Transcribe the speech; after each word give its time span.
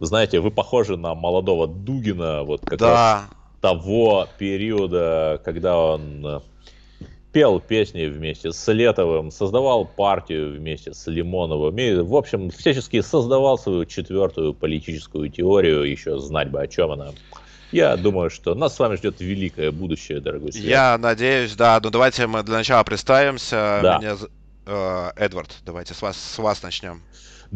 знаете, 0.00 0.40
вы 0.40 0.50
похожи 0.50 0.96
на 0.96 1.14
молодого 1.14 1.66
Дугина, 1.66 2.42
вот 2.42 2.60
как 2.64 2.78
Да, 2.78 3.24
того 3.60 4.28
периода, 4.38 5.40
когда 5.44 5.78
он 5.78 6.26
э, 6.26 6.40
пел 7.32 7.60
песни 7.60 8.06
вместе 8.06 8.52
с 8.52 8.72
Летовым, 8.72 9.30
создавал 9.30 9.84
партию 9.84 10.56
вместе 10.56 10.94
с 10.94 11.06
Лимоновым 11.06 11.76
и, 11.78 11.94
в 11.96 12.14
общем, 12.14 12.50
всячески 12.50 13.00
создавал 13.00 13.58
свою 13.58 13.86
четвертую 13.86 14.54
политическую 14.54 15.30
теорию, 15.30 15.82
еще 15.82 16.18
знать 16.18 16.50
бы 16.50 16.60
о 16.60 16.66
чем 16.66 16.92
она. 16.92 17.08
Я 17.72 17.96
думаю, 17.96 18.30
что 18.30 18.54
нас 18.54 18.76
с 18.76 18.78
вами 18.78 18.94
ждет 18.94 19.20
великое 19.20 19.72
будущее, 19.72 20.20
дорогой 20.20 20.52
Свет. 20.52 20.64
я 20.64 20.96
надеюсь, 20.96 21.56
да. 21.56 21.80
Ну 21.82 21.90
давайте 21.90 22.26
мы 22.28 22.44
для 22.44 22.54
начала 22.54 22.84
представимся. 22.84 23.80
Да. 23.82 23.98
Меня 23.98 24.16
э, 24.66 25.10
Эдвард, 25.16 25.56
давайте 25.66 25.92
с 25.92 26.02
вас, 26.02 26.16
с 26.16 26.38
вас 26.38 26.62
начнем. 26.62 27.02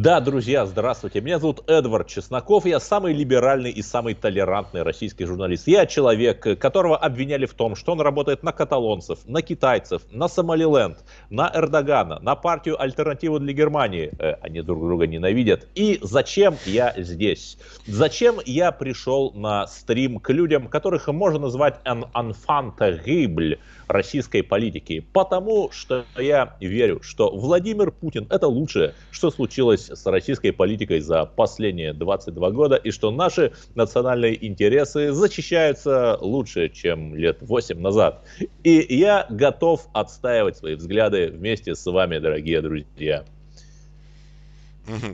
Да, 0.01 0.21
друзья, 0.21 0.65
здравствуйте. 0.65 1.21
Меня 1.21 1.41
зовут 1.41 1.69
Эдвард 1.69 2.07
Чесноков. 2.07 2.65
Я 2.67 2.79
самый 2.79 3.13
либеральный 3.13 3.73
и 3.73 3.83
самый 3.83 4.15
толерантный 4.15 4.83
российский 4.83 5.25
журналист. 5.25 5.67
Я 5.67 5.87
человек, 5.87 6.61
которого 6.61 6.97
обвиняли 6.97 7.47
в 7.47 7.55
том, 7.55 7.75
что 7.75 7.91
он 7.91 8.01
работает 8.01 8.45
на 8.45 8.53
каталонцев, 8.53 9.19
на 9.27 9.43
китайцев, 9.43 10.03
на 10.13 10.29
Сомалиленд, 10.29 10.99
на 11.31 11.51
Эрдогана, 11.53 12.21
на 12.21 12.37
партию 12.37 12.81
«Альтернативу 12.81 13.41
для 13.41 13.53
Германии». 13.53 14.13
Э, 14.21 14.35
они 14.41 14.63
друг 14.63 14.85
друга 14.85 15.09
ненавидят. 15.09 15.67
И 15.75 15.99
зачем 16.01 16.55
я 16.65 16.95
здесь? 16.97 17.59
Зачем 17.89 18.37
я 18.47 18.71
пришел 18.71 19.33
на 19.33 19.67
стрим 19.67 20.21
к 20.21 20.31
людям, 20.31 20.69
которых 20.69 21.09
можно 21.09 21.41
назвать 21.41 21.81
un 21.85 22.05
enfant 22.15 23.59
российской 23.89 24.43
политики? 24.43 25.01
Потому 25.13 25.73
что 25.73 26.05
я 26.17 26.57
верю, 26.61 27.01
что 27.03 27.35
Владимир 27.35 27.91
Путин– 27.91 28.29
это 28.31 28.47
лучшее, 28.47 28.95
что 29.11 29.33
случилось 29.33 29.88
с 29.91 30.07
российской 30.07 30.53
политикой 30.53 31.01
за 31.01 31.25
последние 31.25 31.93
22 31.93 32.51
года, 32.51 32.77
и 32.77 32.91
что 32.91 33.11
наши 33.11 33.53
национальные 33.75 34.47
интересы 34.47 35.13
защищаются 35.13 36.19
лучше, 36.21 36.69
чем 36.69 37.15
лет 37.15 37.39
8 37.41 37.81
назад. 37.81 38.25
И 38.65 38.87
я 38.95 39.27
готов 39.29 39.89
отстаивать 39.93 40.57
свои 40.57 40.75
взгляды 40.75 41.29
вместе 41.29 41.75
с 41.75 41.87
вами, 41.87 42.19
дорогие 42.19 42.61
друзья. 42.61 43.25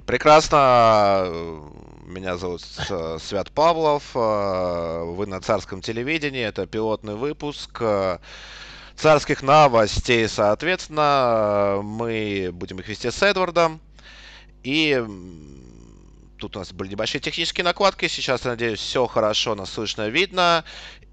Прекрасно. 0.07 1.29
Меня 2.07 2.37
зовут 2.37 2.63
Свят 2.63 3.51
Павлов. 3.51 4.11
э, 4.15 5.05
Вы 5.05 5.27
на 5.27 5.41
царском 5.41 5.81
телевидении. 5.81 6.43
Это 6.43 6.67
пилотный 6.67 7.15
выпуск 7.15 7.79
э, 7.81 8.19
царских 8.95 9.43
новостей. 9.43 10.29
Соответственно, 10.29 11.81
мы 11.83 12.51
будем 12.53 12.79
их 12.79 12.89
вести 12.89 13.11
с 13.11 13.23
Эдвардом. 13.23 13.81
И 14.65 14.99
тут 16.39 16.57
у 16.57 16.59
нас 16.59 16.73
были 16.73 16.89
небольшие 16.89 17.21
технические 17.21 17.65
накладки. 17.65 18.09
Сейчас, 18.09 18.45
надеюсь, 18.45 18.81
все 18.81 19.07
хорошо, 19.07 19.55
нас 19.55 19.71
слышно, 19.71 20.09
видно. 20.09 20.65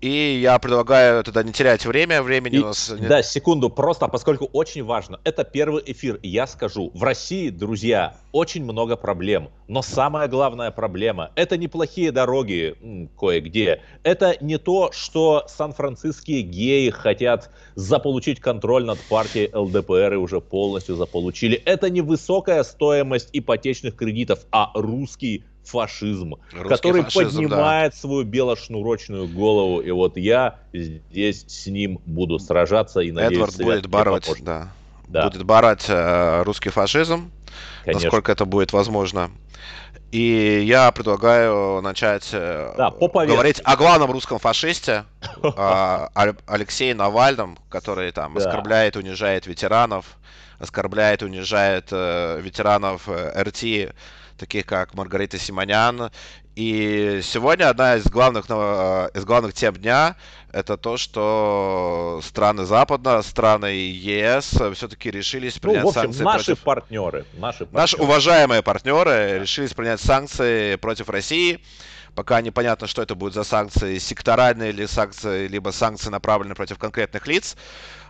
И 0.02 0.40
я 0.42 0.58
предлагаю 0.58 1.24
тогда 1.24 1.44
не 1.44 1.54
терять 1.54 1.86
время. 1.86 2.24
Времени 2.24 2.56
И- 2.56 2.60
у 2.60 2.66
нас 2.66 2.90
не- 2.90 3.08
да, 3.08 3.22
секунду, 3.22 3.70
просто, 3.70 4.08
поскольку 4.08 4.46
очень 4.46 4.84
важно. 4.84 5.20
Это 5.24 5.44
первый 5.44 5.84
эфир, 5.86 6.16
и 6.16 6.28
я 6.28 6.48
скажу, 6.48 6.90
в 6.96 7.04
России, 7.04 7.50
друзья, 7.50 8.16
очень 8.32 8.64
много 8.64 8.96
проблем. 8.96 9.50
Но 9.68 9.84
самая 9.84 10.28
главная 10.28 10.72
проблема– 10.72 11.32
это 11.36 11.56
неплохие 11.56 12.12
дороги 12.12 12.76
кое-где. 13.18 13.82
Это 14.04 14.36
не 14.42 14.58
то, 14.58 14.92
что 14.92 15.46
сан-франциские 15.48 16.42
геи 16.42 16.90
хотят 16.90 17.52
заполучить 17.76 18.40
контроль 18.40 18.84
над 18.84 19.00
партией 19.02 19.50
ЛДПР 19.54 20.14
и 20.14 20.18
уже 20.18 20.42
полностью 20.42 20.96
заполучили. 20.96 21.56
Это 21.64 21.90
не 21.92 22.02
высокая 22.02 22.64
стоимость 22.64 23.30
ипотечных 23.34 23.96
кредитов, 23.96 24.46
а 24.52 24.72
русский 24.74 25.46
фашизм, 25.64 26.36
Русский 26.54 26.70
который 26.70 27.04
фашизм, 27.04 27.24
да. 27.44 27.50
поднимает 27.50 27.96
свою 27.96 28.24
белошнурочную 28.24 29.28
голову. 29.28 29.80
И 29.82 29.92
вот 29.92 30.18
я 30.18 30.60
здесь 30.74 31.46
с 31.48 31.68
ним 31.68 32.00
буду 32.06 32.40
сражаться 32.40 33.00
и 33.02 33.12
надеюсь, 33.12 33.34
Эдвард 33.36 33.58
будет 33.58 33.88
бороться, 33.88 34.30
поможет. 34.32 34.46
да. 34.46 34.68
Да, 35.08 35.24
Будет 35.26 35.44
бороть 35.44 35.86
э, 35.90 36.44
русский 36.44 36.70
фашизм, 36.70 37.32
конечно. 37.84 38.04
насколько 38.06 38.32
это 38.32 38.46
будет 38.46 38.72
возможно. 38.72 39.30
И 40.14 40.64
я 40.66 40.90
предлагаю 40.94 41.82
начать 41.82 42.30
э, 42.32 42.74
Да, 42.78 42.92
по 42.92 43.10
повестке. 43.10 43.36
говорить 43.36 43.62
о 43.66 43.76
главном 43.76 44.12
русском 44.12 44.40
фашисте, 44.40 45.04
Аль- 45.44 46.36
Алексее 46.48 46.96
Навальном, 46.96 47.58
который 47.70 48.12
там 48.14 48.34
Да. 48.36 48.40
оскорбляет, 48.40 48.96
унижает 48.96 49.48
ветеранов, 49.48 50.18
оскорбляет, 50.60 51.24
унижает 51.24 51.88
э, 51.92 52.40
ветеранов 52.42 53.04
э, 53.08 53.42
РТ, 53.44 53.94
таких 54.42 54.66
как 54.66 54.94
Маргарита 54.96 55.38
Симонян. 55.38 56.12
И 56.56 57.22
сегодня 57.24 57.70
одна 57.70 57.96
из 57.96 58.04
главных, 58.06 58.46
э, 58.50 59.10
из 59.14 59.24
главных 59.24 59.54
тем 59.54 59.76
дня 59.76 60.18
это 60.52 60.76
то, 60.76 60.98
что 60.98 62.20
страны 62.24 62.66
Запада, 62.66 63.22
страны 63.22 63.68
ЕС 63.68 64.54
все-таки 64.74 65.10
решились 65.12 65.56
Ну, 65.56 65.62
принять 65.62 65.84
в 65.86 65.88
общем, 65.88 66.02
санкции 66.02 66.24
наши 66.24 66.46
против... 66.48 66.64
партнеры. 66.64 67.26
Наши, 67.34 67.68
Наши 67.72 67.96
партнеры. 67.96 68.04
уважаемые 68.04 68.62
партнеры 68.64 69.40
решились 69.40 69.74
принять 69.74 70.02
санкции 70.02 70.76
против 70.76 71.10
России. 71.10 71.62
Пока 72.16 72.42
непонятно, 72.42 72.88
что 72.88 73.02
это 73.02 73.16
будут 73.16 73.34
за 73.34 73.46
санкции, 73.46 73.98
секторальные 73.98 74.72
или 74.72 74.86
санкции, 74.86 75.48
либо 75.48 75.70
санкции 75.70 76.10
направленные 76.10 76.56
против 76.56 76.78
конкретных 76.78 77.26
лиц. 77.28 77.56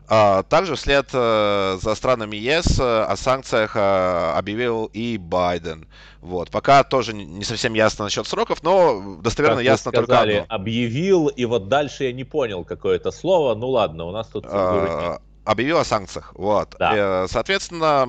А, 0.08 0.44
Также 0.44 0.76
вслед 0.76 1.08
э, 1.14 1.78
за 1.82 1.96
странами 1.96 2.36
ЕС 2.36 2.80
э, 2.80 3.04
о 3.04 3.16
санкциях 3.16 3.76
э, 3.76 4.34
объявил 4.36 4.86
и 4.92 5.18
Байден. 5.18 5.88
Вот. 6.20 6.52
Пока 6.52 6.84
тоже 6.84 7.14
не 7.14 7.44
совсем 7.46 7.74
ясно 7.74 8.06
насчет 8.06 8.28
сроков, 8.28 8.62
но 8.62 9.18
достоверно 9.22 9.58
Как 9.58 9.66
ясно 9.66 9.92
только 9.92 10.12
сказали, 10.12 10.34
одно. 10.34 10.56
объявил, 10.56 11.28
и 11.28 11.46
вот 11.46 11.70
дальше 11.70 12.04
я 12.06 12.12
не 12.12 12.26
понял, 12.26 12.66
какое 12.66 12.98
это 12.98 13.12
слово. 13.12 13.56
Ну 13.56 13.70
ладно, 13.70 14.06
у 14.06 14.12
нас 14.12 14.28
тут 14.28 14.46
э, 14.50 15.18
объявил 15.46 15.78
о 15.78 15.86
санкциях. 15.86 16.34
Вот. 16.36 16.76
Да. 16.78 17.28
Соответственно, 17.30 18.06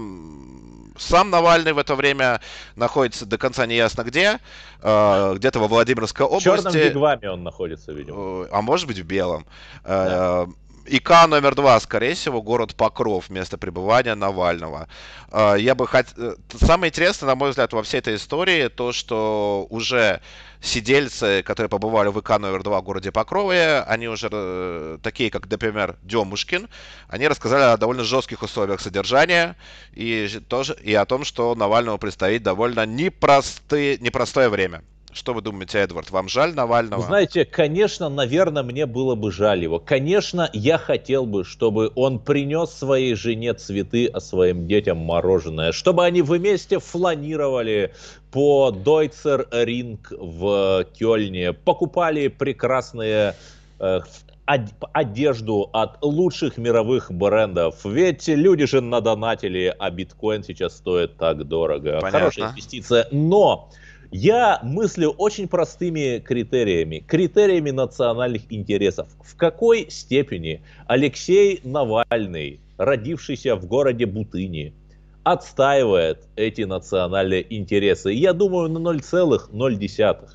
сам 0.99 1.31
Навальный 1.31 1.73
в 1.73 1.79
это 1.79 1.95
время 1.95 2.41
находится 2.77 3.25
до 3.27 3.39
конца 3.39 3.65
неясно 3.65 4.03
где, 4.03 4.41
где-то 4.81 5.59
во 5.59 5.69
Владимирской 5.69 6.27
В 6.27 6.39
черном 6.41 6.67
области, 6.67 6.89
вигваме 6.89 7.31
он 7.31 7.43
находится, 7.45 7.93
видимо. 7.93 8.47
а 8.51 8.61
может 8.61 8.87
быть 8.87 8.99
в 8.99 9.05
белом. 9.05 9.47
Э, 9.85 10.47
ИК 10.87 11.11
номер 11.29 11.55
два, 11.55 11.79
скорее 11.81 12.15
всего, 12.15 12.43
город 12.43 12.75
Покров, 12.75 13.31
место 13.31 13.59
пребывания 13.59 14.15
Навального. 14.15 14.89
Э, 15.31 15.57
Я 15.59 15.75
бы 15.75 15.87
хот... 15.87 16.07
э, 16.17 16.35
Самое 16.61 16.91
интересное, 16.91 17.29
на 17.29 17.35
мой 17.35 17.51
взгляд, 17.51 17.73
во 17.73 17.83
всей 17.83 17.99
этой 17.99 18.17
истории, 18.17 18.69
то, 18.69 18.93
что 18.93 19.67
уже 19.71 20.21
сидельцы, 20.61 21.43
которые 21.43 21.69
побывали 21.69 22.09
в 22.09 22.19
ИК 22.19 22.39
номер 22.39 22.63
два 22.63 22.81
в 22.81 22.85
городе 22.85 23.13
Покрове, 23.13 23.81
они 23.87 24.09
уже, 24.09 24.29
э, 24.31 24.99
такие 25.03 25.31
как, 25.31 25.51
например, 25.51 25.97
Демушкин, 26.03 26.69
они 27.09 27.29
рассказали 27.29 27.63
о 27.63 27.77
довольно 27.77 28.05
жестких 28.05 28.43
условиях 28.43 28.81
содержания 28.81 29.57
и, 29.93 30.29
тоже, 30.49 30.77
и 30.83 30.95
о 30.95 31.05
том, 31.07 31.25
что 31.25 31.55
Навальному 31.55 31.99
предстоит 31.99 32.43
довольно 32.43 32.87
непростые, 32.87 33.99
непростое 33.99 34.49
время. 34.49 34.83
Что 35.13 35.35
вы 35.35 35.43
думаете, 35.43 35.79
Эдвард? 35.79 36.11
Вам 36.11 36.29
жаль 36.29 36.55
Навального? 36.55 37.01
Вы 37.01 37.07
знаете, 37.07 37.45
конечно, 37.45 38.09
наверное, 38.09 38.63
мне 38.63 38.87
было 38.87 39.15
бы 39.15 39.31
жаль 39.31 39.63
его. 39.63 39.79
Конечно, 39.79 40.49
я 40.55 40.79
хотел 40.79 41.27
бы, 41.27 41.45
чтобы 41.45 41.93
он 41.95 42.19
принес 42.19 42.71
своей 42.71 43.15
жене 43.15 43.53
цветы, 43.53 44.07
а 44.07 44.21
своим 44.21 44.67
детям 44.67 44.97
мороженое, 44.99 45.73
чтобы 45.73 46.05
они 46.07 46.23
вместе 46.23 46.79
фланировали 46.79 47.93
по 48.31 48.71
Deutzer 48.75 49.47
Ring 49.51 49.99
в 50.11 50.87
Кёльне, 50.99 51.53
покупали 51.53 52.29
прекрасные 52.29 53.35
э, 53.81 54.01
од- 54.47 54.89
одежду 54.95 55.69
от 55.75 56.03
лучших 56.03 56.57
мировых 56.57 57.13
брендов. 57.13 57.85
Ведь 57.85 58.29
люди 58.29 58.65
же 58.65 58.81
надонатили, 58.81 59.75
а 59.79 59.91
биткоин 59.91 60.43
сейчас 60.43 60.77
стоит 60.77 61.19
так 61.19 61.45
дорого. 61.47 61.99
Понятно. 62.01 62.19
Хорошая 62.19 62.51
инвестиция. 62.51 63.09
Но 63.11 63.69
я 64.13 64.61
мыслю 64.63 65.09
очень 65.11 65.49
простыми 65.49 66.19
критериями, 66.19 66.99
критериями 66.99 67.71
национальных 67.71 68.43
интересов. 68.53 69.09
В 69.25 69.37
какой 69.37 69.91
степени 69.91 70.61
Алексей 70.87 71.61
Навальный, 71.65 72.61
родившийся 72.77 73.57
в 73.57 73.67
городе 73.67 74.05
Бутыни, 74.05 74.75
отстаивает 75.25 76.25
эти 76.37 76.63
национальные 76.63 77.47
интересы? 77.57 78.13
Я 78.13 78.35
думаю, 78.35 78.69
на 78.69 78.79
0,0. 78.79 80.29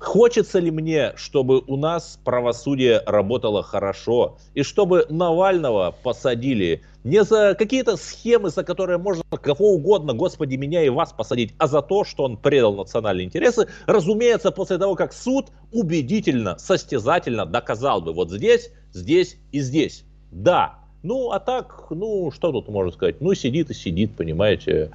Хочется 0.00 0.58
ли 0.58 0.70
мне, 0.72 1.12
чтобы 1.14 1.60
у 1.60 1.76
нас 1.76 2.18
правосудие 2.24 3.00
работало 3.06 3.62
хорошо, 3.62 4.38
и 4.54 4.64
чтобы 4.64 5.06
Навального 5.08 5.94
посадили 6.02 6.82
не 7.04 7.24
за 7.24 7.54
какие-то 7.58 7.96
схемы, 7.96 8.50
за 8.50 8.62
которые 8.62 8.98
можно 8.98 9.22
кого 9.30 9.74
угодно, 9.74 10.12
господи, 10.12 10.56
меня 10.56 10.82
и 10.84 10.88
вас 10.88 11.12
посадить, 11.12 11.54
а 11.58 11.66
за 11.66 11.82
то, 11.82 12.04
что 12.04 12.24
он 12.24 12.36
предал 12.36 12.74
национальные 12.74 13.26
интересы, 13.26 13.68
разумеется, 13.86 14.50
после 14.50 14.78
того, 14.78 14.94
как 14.94 15.12
суд 15.12 15.46
убедительно, 15.72 16.58
состязательно 16.58 17.46
доказал 17.46 18.00
бы 18.00 18.12
вот 18.12 18.30
здесь, 18.30 18.70
здесь 18.92 19.36
и 19.52 19.60
здесь. 19.60 20.04
Да. 20.30 20.78
Ну, 21.02 21.30
а 21.30 21.40
так, 21.40 21.86
ну, 21.90 22.30
что 22.30 22.52
тут 22.52 22.68
можно 22.68 22.92
сказать? 22.92 23.20
Ну, 23.20 23.32
сидит 23.34 23.70
и 23.70 23.74
сидит, 23.74 24.16
понимаете. 24.16 24.90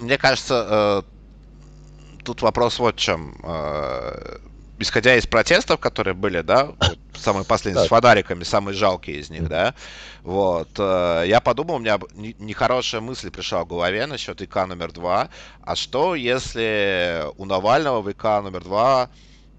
мне 0.00 0.16
кажется, 0.16 1.02
э, 1.06 2.22
тут 2.24 2.40
вопрос 2.40 2.78
вот 2.78 2.96
в 2.96 2.98
чем. 2.98 3.36
Э, 3.44 4.38
исходя 4.78 5.16
из 5.16 5.26
протестов, 5.26 5.80
которые 5.80 6.14
были, 6.14 6.40
да, 6.40 6.72
вот, 7.14 7.22
самые 7.22 7.44
последние, 7.44 7.84
с 7.84 7.88
фонариками, 7.88 8.44
самые 8.44 8.74
жалкие 8.74 9.18
из 9.18 9.30
них, 9.30 9.48
да, 9.48 9.74
вот, 10.22 10.70
э, 10.78 11.24
я 11.26 11.40
подумал, 11.40 11.76
у 11.76 11.78
меня 11.78 11.98
нехорошая 12.14 13.00
мысль 13.00 13.30
пришла 13.30 13.64
в 13.64 13.68
голове 13.68 14.06
насчет 14.06 14.40
ИК 14.42 14.66
номер 14.66 14.92
два, 14.92 15.28
а 15.62 15.76
что 15.76 16.14
если 16.14 17.24
у 17.36 17.44
Навального 17.44 18.02
в 18.02 18.10
ИК 18.10 18.24
номер 18.42 18.64
два, 18.64 19.10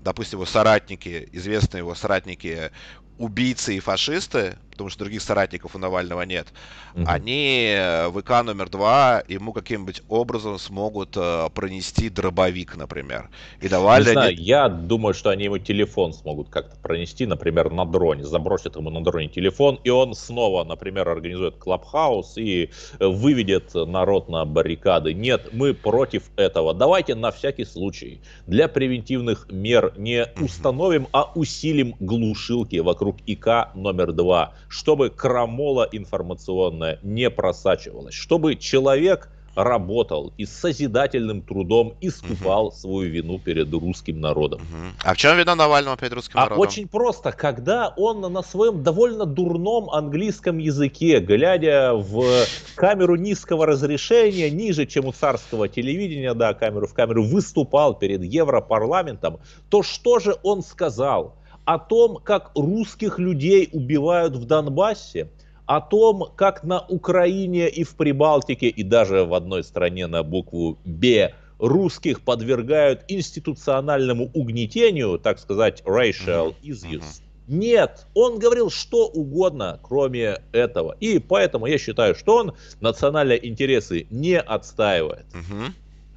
допустим, 0.01 0.39
его 0.39 0.45
соратники, 0.45 1.27
известные 1.31 1.79
его 1.79 1.95
соратники, 1.95 2.71
убийцы 3.17 3.75
и 3.75 3.79
фашисты, 3.79 4.57
потому 4.75 4.89
что 4.89 4.99
других 4.99 5.21
соратников 5.21 5.75
у 5.75 5.79
Навального 5.79 6.21
нет, 6.23 6.47
угу. 6.93 7.05
они 7.07 7.73
э, 7.75 8.07
в 8.09 8.21
ВК 8.21 8.43
номер 8.43 8.69
два 8.69 9.23
ему 9.27 9.53
каким-нибудь 9.53 10.03
образом 10.09 10.59
смогут 10.59 11.15
э, 11.15 11.49
пронести 11.53 12.09
дробовик, 12.09 12.75
например. 12.75 13.29
И 13.61 13.69
Навальный... 13.69 14.07
Не 14.07 14.13
знаю, 14.13 14.35
я 14.35 14.69
думаю, 14.69 15.13
что 15.13 15.29
они 15.29 15.45
ему 15.45 15.57
телефон 15.57 16.13
смогут 16.13 16.49
как-то 16.49 16.75
пронести, 16.77 17.25
например, 17.25 17.71
на 17.71 17.85
дроне, 17.85 18.25
забросят 18.25 18.75
ему 18.75 18.89
на 18.89 19.03
дроне 19.03 19.29
телефон, 19.29 19.79
и 19.83 19.89
он 19.89 20.13
снова, 20.13 20.63
например, 20.63 21.07
организует 21.07 21.55
клабхаус 21.55 22.37
и 22.37 22.69
э, 22.99 23.07
выведет 23.07 23.73
народ 23.73 24.29
на 24.29 24.45
баррикады. 24.45 25.13
Нет, 25.13 25.49
мы 25.53 25.73
против 25.73 26.23
этого. 26.35 26.73
Давайте 26.73 27.15
на 27.15 27.31
всякий 27.31 27.65
случай 27.65 28.21
для 28.47 28.67
превентивных 28.67 29.47
мер 29.51 29.93
не 29.97 30.27
установим, 30.41 31.07
а 31.11 31.31
усилим 31.35 31.95
глушилки 31.99 32.77
вокруг 32.77 33.17
ИК 33.25 33.69
номер 33.75 34.11
два 34.11 34.53
чтобы 34.69 35.09
крамола 35.09 35.87
информационная 35.91 36.99
не 37.03 37.29
просачивалась, 37.29 38.13
чтобы 38.13 38.55
человек 38.55 39.29
работал 39.55 40.33
и 40.37 40.45
с 40.45 40.51
созидательным 40.51 41.41
трудом 41.41 41.95
искупал 42.01 42.67
угу. 42.67 42.75
свою 42.75 43.09
вину 43.09 43.39
перед 43.39 43.71
русским 43.73 44.19
народом. 44.19 44.61
Угу. 44.61 44.93
А 45.03 45.13
в 45.13 45.17
чем 45.17 45.37
вина 45.37 45.55
Навального 45.55 45.97
перед 45.97 46.13
русским 46.13 46.37
а 46.37 46.43
народом? 46.43 46.59
Очень 46.61 46.87
просто, 46.87 47.31
когда 47.31 47.93
он 47.95 48.21
на 48.21 48.43
своем 48.43 48.83
довольно 48.83 49.25
дурном 49.25 49.89
английском 49.89 50.57
языке, 50.57 51.19
глядя 51.19 51.93
в 51.93 52.45
камеру 52.75 53.15
низкого 53.15 53.65
разрешения, 53.65 54.49
ниже, 54.49 54.85
чем 54.85 55.05
у 55.05 55.13
царского 55.13 55.69
телевидения, 55.69 56.33
да, 56.33 56.53
камеру 56.53 56.87
в 56.87 56.93
камеру, 56.93 57.23
выступал 57.23 57.97
перед 57.97 58.23
Европарламентом, 58.23 59.39
то 59.69 59.83
что 59.83 60.19
же 60.19 60.35
он 60.43 60.61
сказал? 60.63 61.35
О 61.65 61.79
том, 61.79 62.17
как 62.23 62.51
русских 62.55 63.19
людей 63.19 63.69
убивают 63.71 64.35
в 64.35 64.45
Донбассе, 64.45 65.29
о 65.65 65.81
том, 65.81 66.31
как 66.35 66.63
на 66.63 66.79
Украине 66.81 67.67
и 67.67 67.83
в 67.83 67.95
Прибалтике, 67.95 68.67
и 68.67 68.83
даже 68.83 69.25
в 69.25 69.33
одной 69.33 69.63
стране 69.63 70.07
на 70.07 70.23
букву 70.23 70.77
«Б» 70.85 71.33
русских 71.57 72.21
подвергают 72.21 73.03
институциональному 73.07 74.29
угнетению, 74.33 75.17
так 75.17 75.39
сказать, 75.39 75.81
racial 75.85 76.53
issues. 76.61 77.21
Нет, 77.47 78.07
он 78.13 78.39
говорил 78.39 78.71
что 78.71 79.07
угодно, 79.07 79.79
кроме 79.83 80.41
этого. 80.51 80.95
И 80.99 81.19
поэтому 81.19 81.67
я 81.67 81.77
считаю, 81.77 82.15
что 82.15 82.37
он 82.37 82.53
национальные 82.81 83.47
интересы 83.47 84.07
не 84.09 84.39
отстаивает. 84.39 85.25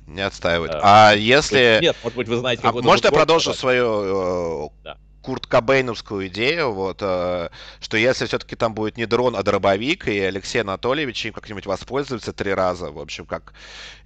Не 0.06 0.22
отстаивает. 0.22 0.72
А, 0.74 1.10
а 1.10 1.14
если... 1.14 1.78
Нет, 1.82 1.94
может 2.02 2.16
быть, 2.16 2.28
вы 2.28 2.38
знаете... 2.38 2.62
А 2.64 2.72
может, 2.72 3.04
я 3.04 3.10
продолжу 3.10 3.52
свою 3.52 4.64
э, 4.64 4.68
да. 4.82 4.96
Курт 5.22 5.46
Кобейновскую 5.46 6.28
идею, 6.28 6.72
вот, 6.72 6.98
э, 7.00 7.48
что 7.80 7.96
если 7.96 8.26
все-таки 8.26 8.56
там 8.56 8.74
будет 8.74 8.96
не 8.96 9.06
дрон, 9.06 9.36
а 9.36 9.42
дробовик, 9.42 10.08
и 10.08 10.18
Алексей 10.20 10.60
Анатольевич 10.60 11.26
им 11.26 11.32
как-нибудь 11.32 11.66
воспользуется 11.66 12.32
три 12.32 12.54
раза, 12.54 12.90
в 12.90 12.98
общем, 12.98 13.26
как 13.26 13.52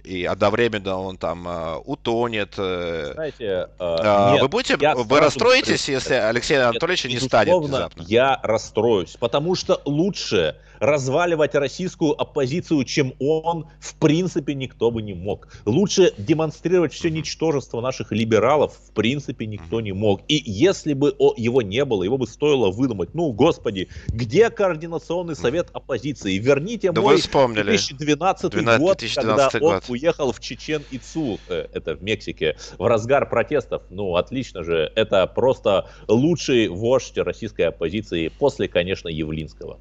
и 0.03 0.25
одновременно 0.25 0.97
он 0.97 1.17
там 1.17 1.47
э, 1.47 1.75
утонет. 1.85 2.55
Э, 2.57 3.11
Знаете, 3.13 3.69
э, 3.79 4.31
нет, 4.33 4.41
вы 4.41 4.47
будете, 4.49 4.77
вы 4.77 5.19
расстроитесь, 5.19 5.87
если 5.87 6.15
Алексей 6.15 6.61
Анатольевич 6.61 7.05
не 7.05 7.19
станет 7.19 7.55
внезапно? 7.55 8.03
Я 8.07 8.39
расстроюсь, 8.43 9.15
потому 9.19 9.55
что 9.55 9.81
лучше 9.85 10.57
разваливать 10.83 11.55
российскую 11.55 12.11
оппозицию, 12.21 12.83
чем 12.83 13.13
он, 13.19 13.67
в 13.79 13.95
принципе, 13.95 14.53
никто 14.53 14.91
бы 14.91 15.01
не 15.01 15.13
мог. 15.13 15.47
Лучше 15.65 16.13
демонстрировать 16.17 16.93
все 16.93 17.09
ничтожество 17.09 17.79
наших 17.79 18.11
либералов, 18.11 18.77
в 18.89 18.91
принципе, 18.91 19.45
никто 19.45 19.79
не 19.79 19.93
мог. 19.93 20.21
И 20.27 20.41
если 20.45 20.93
бы 20.93 21.15
его 21.37 21.61
не 21.61 21.85
было, 21.85 22.03
его 22.03 22.17
бы 22.17 22.27
стоило 22.27 22.69
выдумать. 22.69 23.13
Ну, 23.13 23.31
господи, 23.31 23.87
где 24.07 24.49
координационный 24.49 25.37
совет 25.37 25.69
оппозиции? 25.71 26.37
Верните 26.37 26.91
да 26.91 27.01
мой 27.01 27.15
2012, 27.15 28.51
12, 28.51 28.81
год, 28.81 28.97
2012 28.97 29.51
когда 29.51 29.59
год. 29.59 29.73
он 29.75 29.81
уехал 29.87 30.31
в 30.33 30.39
Чечен-Ицу, 30.41 31.39
э, 31.47 31.67
это 31.73 31.95
в 31.95 32.03
Мексике, 32.03 32.57
в 32.77 32.85
разгар 32.85 33.29
протестов. 33.29 33.83
Ну, 33.89 34.17
отлично 34.17 34.63
же. 34.63 34.91
Это 34.95 35.27
просто 35.27 35.89
лучший 36.09 36.67
вождь 36.67 37.17
российской 37.17 37.63
оппозиции 37.63 38.27
после, 38.27 38.67
конечно, 38.67 39.07
Явлинского. 39.07 39.79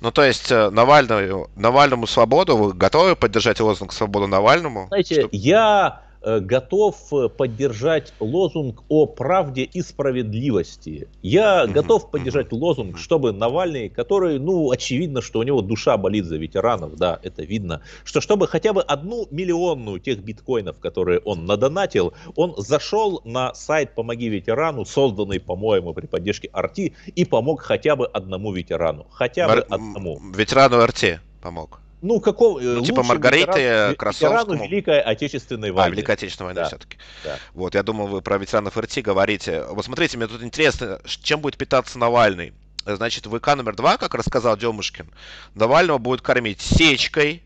Ну, 0.00 0.10
то 0.12 0.24
есть 0.24 0.37
э, 0.50 0.70
Навальному, 0.70 1.48
Навальному 1.56 2.06
свободу, 2.06 2.56
вы 2.56 2.72
готовы 2.72 3.16
поддержать 3.16 3.60
лозунг 3.60 3.92
«Свободу 3.92 4.26
Навальному»? 4.26 4.86
Знаете, 4.88 5.22
Что... 5.22 5.28
я 5.32 6.02
готов 6.22 6.96
э, 7.12 7.28
поддержать 7.28 8.12
лозунг 8.20 8.82
о 8.88 9.06
правде 9.06 9.62
и 9.62 9.82
справедливости. 9.82 11.08
Я 11.22 11.66
готов 11.66 12.10
поддержать 12.10 12.52
лозунг, 12.52 12.98
чтобы 12.98 13.32
Навальный, 13.32 13.88
который, 13.88 14.38
ну, 14.38 14.70
очевидно, 14.70 15.22
что 15.22 15.40
у 15.40 15.42
него 15.42 15.62
душа 15.62 15.96
болит 15.96 16.24
за 16.24 16.36
ветеранов, 16.36 16.96
да, 16.96 17.18
это 17.22 17.42
видно, 17.42 17.82
что 18.04 18.20
чтобы 18.20 18.48
хотя 18.48 18.72
бы 18.72 18.82
одну 18.82 19.26
миллионную 19.30 20.00
тех 20.00 20.18
биткоинов, 20.18 20.78
которые 20.78 21.20
он 21.20 21.46
надонатил, 21.46 22.14
он 22.36 22.54
зашел 22.56 23.20
на 23.24 23.54
сайт 23.54 23.94
«Помоги 23.94 24.28
ветерану», 24.28 24.84
созданный, 24.84 25.40
по-моему, 25.40 25.94
при 25.94 26.06
поддержке 26.06 26.48
Арти, 26.52 26.94
и 27.14 27.24
помог 27.24 27.60
хотя 27.62 27.96
бы 27.96 28.06
одному 28.06 28.52
ветерану. 28.52 29.06
Хотя 29.10 29.48
Мар- 29.48 29.58
бы 29.58 29.66
одному. 29.74 30.20
Ветерану 30.34 30.80
Арти 30.80 31.20
помог. 31.40 31.80
Ну, 32.00 32.20
какого... 32.20 32.60
Ну, 32.60 32.84
типа 32.84 33.02
Маргариты 33.02 33.60
ветеран, 33.60 33.94
Красовскому. 33.96 34.64
Великой 34.64 35.00
Отечественной 35.00 35.72
войны. 35.72 35.88
А, 35.88 35.90
Великой 35.90 36.14
Отечественной 36.14 36.46
войны 36.48 36.60
да. 36.60 36.68
все-таки. 36.68 36.96
Да. 37.24 37.36
Вот, 37.54 37.74
я 37.74 37.82
думал, 37.82 38.06
вы 38.06 38.22
про 38.22 38.38
ветеранов 38.38 38.76
РТ 38.76 38.98
говорите. 38.98 39.64
Вот 39.70 39.84
смотрите, 39.84 40.16
мне 40.16 40.28
тут 40.28 40.42
интересно, 40.42 41.00
чем 41.04 41.40
будет 41.40 41.56
питаться 41.56 41.98
Навальный. 41.98 42.52
Значит, 42.86 43.26
ВК 43.26 43.48
номер 43.48 43.74
два, 43.74 43.96
как 43.96 44.14
рассказал 44.14 44.56
Демушкин, 44.56 45.10
Навального 45.54 45.98
будет 45.98 46.22
кормить 46.22 46.60
сечкой, 46.60 47.42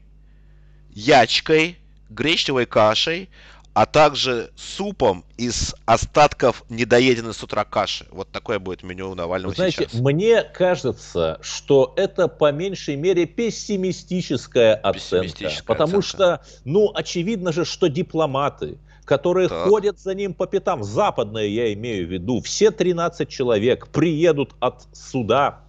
ячкой, 0.90 1.78
гречневой 2.10 2.66
кашей, 2.66 3.28
а 3.74 3.86
также 3.86 4.50
супом 4.54 5.24
из 5.36 5.74
остатков 5.86 6.64
недоеденной 6.68 7.32
с 7.32 7.42
утра 7.42 7.64
каши. 7.64 8.06
Вот 8.10 8.30
такое 8.30 8.58
будет 8.58 8.82
меню 8.82 9.10
у 9.10 9.14
Навального 9.14 9.54
знаете, 9.54 9.88
сейчас. 9.88 9.94
мне 9.94 10.42
кажется, 10.42 11.38
что 11.40 11.94
это 11.96 12.28
по 12.28 12.52
меньшей 12.52 12.96
мере 12.96 13.24
пессимистическая 13.26 14.74
оценка. 14.74 15.26
Пессимистическая 15.28 15.64
потому 15.64 15.98
оценка. 15.98 16.06
что, 16.06 16.60
ну, 16.64 16.90
очевидно 16.94 17.52
же, 17.52 17.64
что 17.64 17.88
дипломаты, 17.88 18.78
которые 19.04 19.48
так. 19.48 19.66
ходят 19.66 19.98
за 19.98 20.14
ним 20.14 20.34
по 20.34 20.46
пятам, 20.46 20.84
западные 20.84 21.54
я 21.54 21.72
имею 21.72 22.06
в 22.06 22.10
виду, 22.10 22.42
все 22.42 22.70
13 22.70 23.28
человек 23.28 23.88
приедут 23.88 24.54
от 24.60 24.86
суда, 24.92 25.60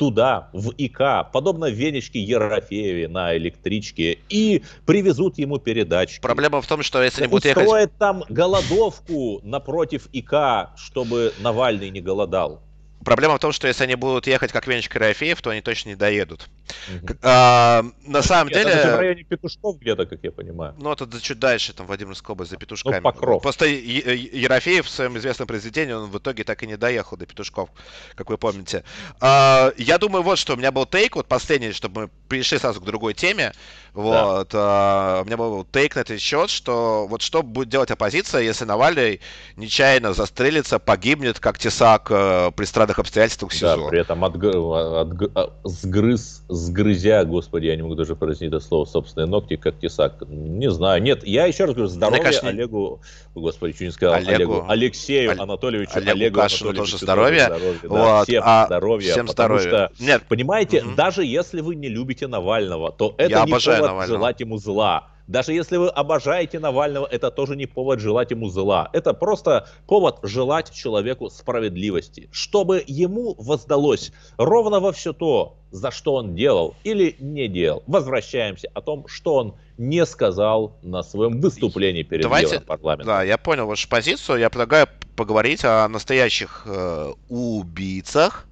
туда, 0.00 0.48
в 0.54 0.70
ИК, 0.78 1.30
подобно 1.30 1.66
Венечке 1.66 2.20
Ерофееве 2.20 3.06
на 3.06 3.36
электричке, 3.36 4.16
и 4.30 4.62
привезут 4.86 5.36
ему 5.36 5.58
передачки. 5.58 6.22
Проблема 6.22 6.62
в 6.62 6.66
том, 6.66 6.82
что 6.82 7.02
если 7.02 7.24
они 7.24 7.30
будут 7.30 7.44
ехать... 7.44 7.98
там 7.98 8.24
голодовку 8.30 9.42
напротив 9.42 10.08
ИК, 10.14 10.70
чтобы 10.78 11.34
Навальный 11.40 11.90
не 11.90 12.00
голодал. 12.00 12.62
Проблема 13.04 13.36
в 13.36 13.38
том, 13.38 13.52
что 13.52 13.66
если 13.66 13.84
они 13.84 13.94
будут 13.94 14.26
ехать 14.26 14.52
как 14.52 14.66
Венечка 14.66 14.98
Ерофеев, 14.98 15.40
то 15.40 15.50
они 15.50 15.62
точно 15.62 15.90
не 15.90 15.94
доедут. 15.96 16.48
Угу. 16.88 17.14
А, 17.22 17.82
на 18.04 18.22
самом 18.22 18.48
Нет, 18.48 18.58
деле... 18.58 18.70
Это 18.72 18.96
в 18.96 18.98
районе 18.98 19.24
Петушков 19.24 19.78
где-то, 19.78 20.06
как 20.06 20.18
я 20.22 20.30
понимаю. 20.30 20.74
Ну, 20.78 20.92
это 20.92 21.08
чуть 21.20 21.38
дальше, 21.38 21.72
там, 21.72 21.86
Владимирская 21.86 22.34
область, 22.34 22.50
за 22.50 22.58
Петушками. 22.58 22.96
Ну, 22.96 23.02
Покров. 23.02 23.42
Просто 23.42 23.66
Ерофеев 23.66 24.86
в 24.86 24.90
своем 24.90 25.16
известном 25.16 25.48
произведении, 25.48 25.92
он 25.92 26.10
в 26.10 26.18
итоге 26.18 26.44
так 26.44 26.62
и 26.62 26.66
не 26.66 26.76
доехал 26.76 27.16
до 27.16 27.26
Петушков, 27.26 27.70
как 28.14 28.28
вы 28.28 28.36
помните. 28.36 28.84
А, 29.20 29.72
я 29.78 29.98
думаю, 29.98 30.22
вот 30.22 30.38
что, 30.38 30.54
у 30.54 30.56
меня 30.56 30.70
был 30.70 30.84
тейк, 30.84 31.16
вот 31.16 31.26
последний, 31.26 31.72
чтобы 31.72 32.02
мы 32.02 32.10
перешли 32.28 32.58
сразу 32.58 32.80
к 32.80 32.84
другой 32.84 33.14
теме. 33.14 33.52
Вот. 33.94 34.48
Да. 34.52 35.20
У 35.22 35.26
меня 35.26 35.36
был 35.36 35.64
тейк 35.64 35.96
на 35.96 36.00
этот 36.00 36.20
счет, 36.20 36.50
что 36.50 37.06
вот 37.08 37.22
что 37.22 37.42
будет 37.42 37.68
делать 37.68 37.90
оппозиция, 37.90 38.42
если 38.42 38.64
Навальный 38.64 39.20
нечаянно 39.56 40.12
застрелится, 40.12 40.78
погибнет, 40.78 41.40
как 41.40 41.58
Тесак 41.58 42.08
э, 42.10 42.50
при 42.54 42.64
странных 42.64 42.98
обстоятельствах 42.98 43.52
СИЗО. 43.52 43.76
Да, 43.76 43.88
при 43.88 44.00
этом 44.00 44.24
от, 44.24 44.36
от, 44.36 45.36
от, 45.36 45.52
сгрыз, 45.64 46.42
сгрызя, 46.48 47.24
господи, 47.24 47.66
я 47.66 47.76
не 47.76 47.82
могу 47.82 47.94
даже 47.94 48.16
произнести 48.16 48.46
это 48.46 48.60
слово, 48.60 48.84
собственные 48.84 49.26
ногти, 49.26 49.56
как 49.56 49.78
Тесак. 49.78 50.22
Не 50.28 50.70
знаю. 50.70 51.02
Нет, 51.02 51.26
я 51.26 51.46
еще 51.46 51.64
раз 51.64 51.74
говорю, 51.74 51.88
здоровья 51.88 52.22
кажется, 52.22 52.48
Олегу, 52.48 53.00
господи, 53.34 53.74
что 53.74 53.84
не 53.84 53.90
сказал, 53.90 54.14
Олегу, 54.14 54.34
Олегу 54.34 54.64
Алексею 54.68 55.30
Оль... 55.30 55.40
Анатольевичу, 55.40 55.92
Олегу, 55.94 56.10
Олегу 56.10 56.40
Кашину 56.40 56.72
тоже 56.74 56.98
здоровья. 56.98 57.46
здоровья 57.46 57.78
вот, 57.82 57.98
да, 57.98 58.24
всем 58.24 58.42
а, 58.44 58.66
здоровья. 58.66 59.12
Всем 59.12 59.28
здоровья. 59.28 59.68
Что, 59.68 59.90
Нет. 59.98 60.22
Понимаете, 60.28 60.82
угу. 60.82 60.94
даже 60.94 61.24
если 61.24 61.60
вы 61.60 61.74
не 61.74 61.88
любите 61.88 62.26
Навального, 62.26 62.92
то 62.92 63.14
это 63.18 63.30
я 63.30 63.44
не 63.44 63.50
повод 63.80 63.90
Навального. 63.92 64.18
желать 64.18 64.40
ему 64.40 64.58
зла. 64.58 65.10
Даже 65.30 65.52
если 65.52 65.76
вы 65.76 65.88
обожаете 65.88 66.58
Навального, 66.58 67.06
это 67.06 67.30
тоже 67.30 67.54
не 67.54 67.66
повод 67.66 68.00
желать 68.00 68.32
ему 68.32 68.48
зла. 68.48 68.90
Это 68.92 69.14
просто 69.14 69.68
повод 69.86 70.18
желать 70.24 70.72
человеку 70.72 71.30
справедливости, 71.30 72.28
чтобы 72.32 72.82
ему 72.84 73.36
воздалось 73.38 74.12
ровно 74.38 74.80
во 74.80 74.90
все 74.90 75.12
то, 75.12 75.56
за 75.70 75.92
что 75.92 76.14
он 76.14 76.34
делал 76.34 76.74
или 76.82 77.14
не 77.20 77.46
делал. 77.46 77.84
Возвращаемся 77.86 78.68
о 78.74 78.80
том, 78.80 79.06
что 79.06 79.34
он 79.36 79.54
не 79.78 80.04
сказал 80.04 80.76
на 80.82 81.04
своем 81.04 81.40
выступлении 81.40 82.02
перед 82.02 82.24
Давайте, 82.24 82.56
Европарламентом. 82.56 83.06
Да, 83.06 83.22
я 83.22 83.38
понял 83.38 83.68
вашу 83.68 83.88
позицию. 83.88 84.40
Я 84.40 84.50
предлагаю 84.50 84.88
поговорить 85.14 85.64
о 85.64 85.86
настоящих 85.86 86.64
э, 86.66 87.12
убийцах. 87.28 88.48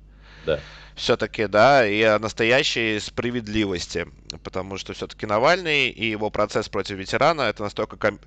Да 0.46 0.60
все-таки, 0.98 1.46
да, 1.46 1.86
и 1.86 2.02
о 2.02 2.18
настоящей 2.18 2.98
справедливости. 3.00 4.08
Потому 4.42 4.76
что 4.76 4.92
все-таки 4.92 5.26
Навальный 5.26 5.88
и 5.88 6.10
его 6.10 6.28
процесс 6.28 6.68
против 6.68 6.96
ветерана 6.96 7.42
это 7.42 7.62
настолько 7.62 7.96
ком... 7.96 8.18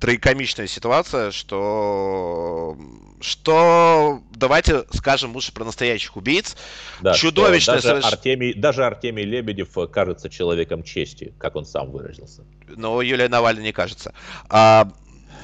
трагикомичная 0.00 0.66
ситуация, 0.66 1.30
что 1.30 2.76
что 3.20 4.20
давайте 4.34 4.84
скажем 4.92 5.32
лучше 5.34 5.52
про 5.52 5.64
настоящих 5.64 6.16
убийц. 6.16 6.56
Да, 7.00 7.14
Чудовищное 7.14 7.76
даже, 7.76 7.88
соверш... 7.88 8.04
Артемий, 8.04 8.52
даже 8.54 8.84
Артемий 8.84 9.24
Лебедев 9.24 9.70
кажется 9.90 10.28
человеком 10.28 10.82
чести, 10.82 11.32
как 11.38 11.56
он 11.56 11.64
сам 11.64 11.90
выразился. 11.90 12.44
Но 12.68 13.00
Юлия 13.00 13.28
Навальный 13.28 13.62
не 13.62 13.72
кажется. 13.72 14.12
А, 14.50 14.90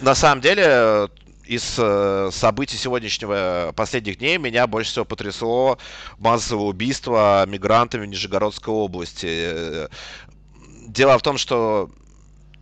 на 0.03 0.15
самом 0.15 0.43
деле, 0.43 1.09
из 1.52 1.75
э, 1.78 2.30
событий 2.32 2.78
сегодняшнего 2.78 3.73
последних 3.76 4.18
дней 4.18 4.38
меня 4.38 4.66
больше 4.66 4.90
всего 4.90 5.04
потрясло 5.04 5.78
массовое 6.18 6.64
убийство 6.64 7.44
мигрантами 7.47 8.06
в 8.06 8.09
Нижегородской 8.09 8.73
области. 8.73 9.88
Дело 10.88 11.18
в 11.18 11.23
том, 11.23 11.37
что 11.37 11.90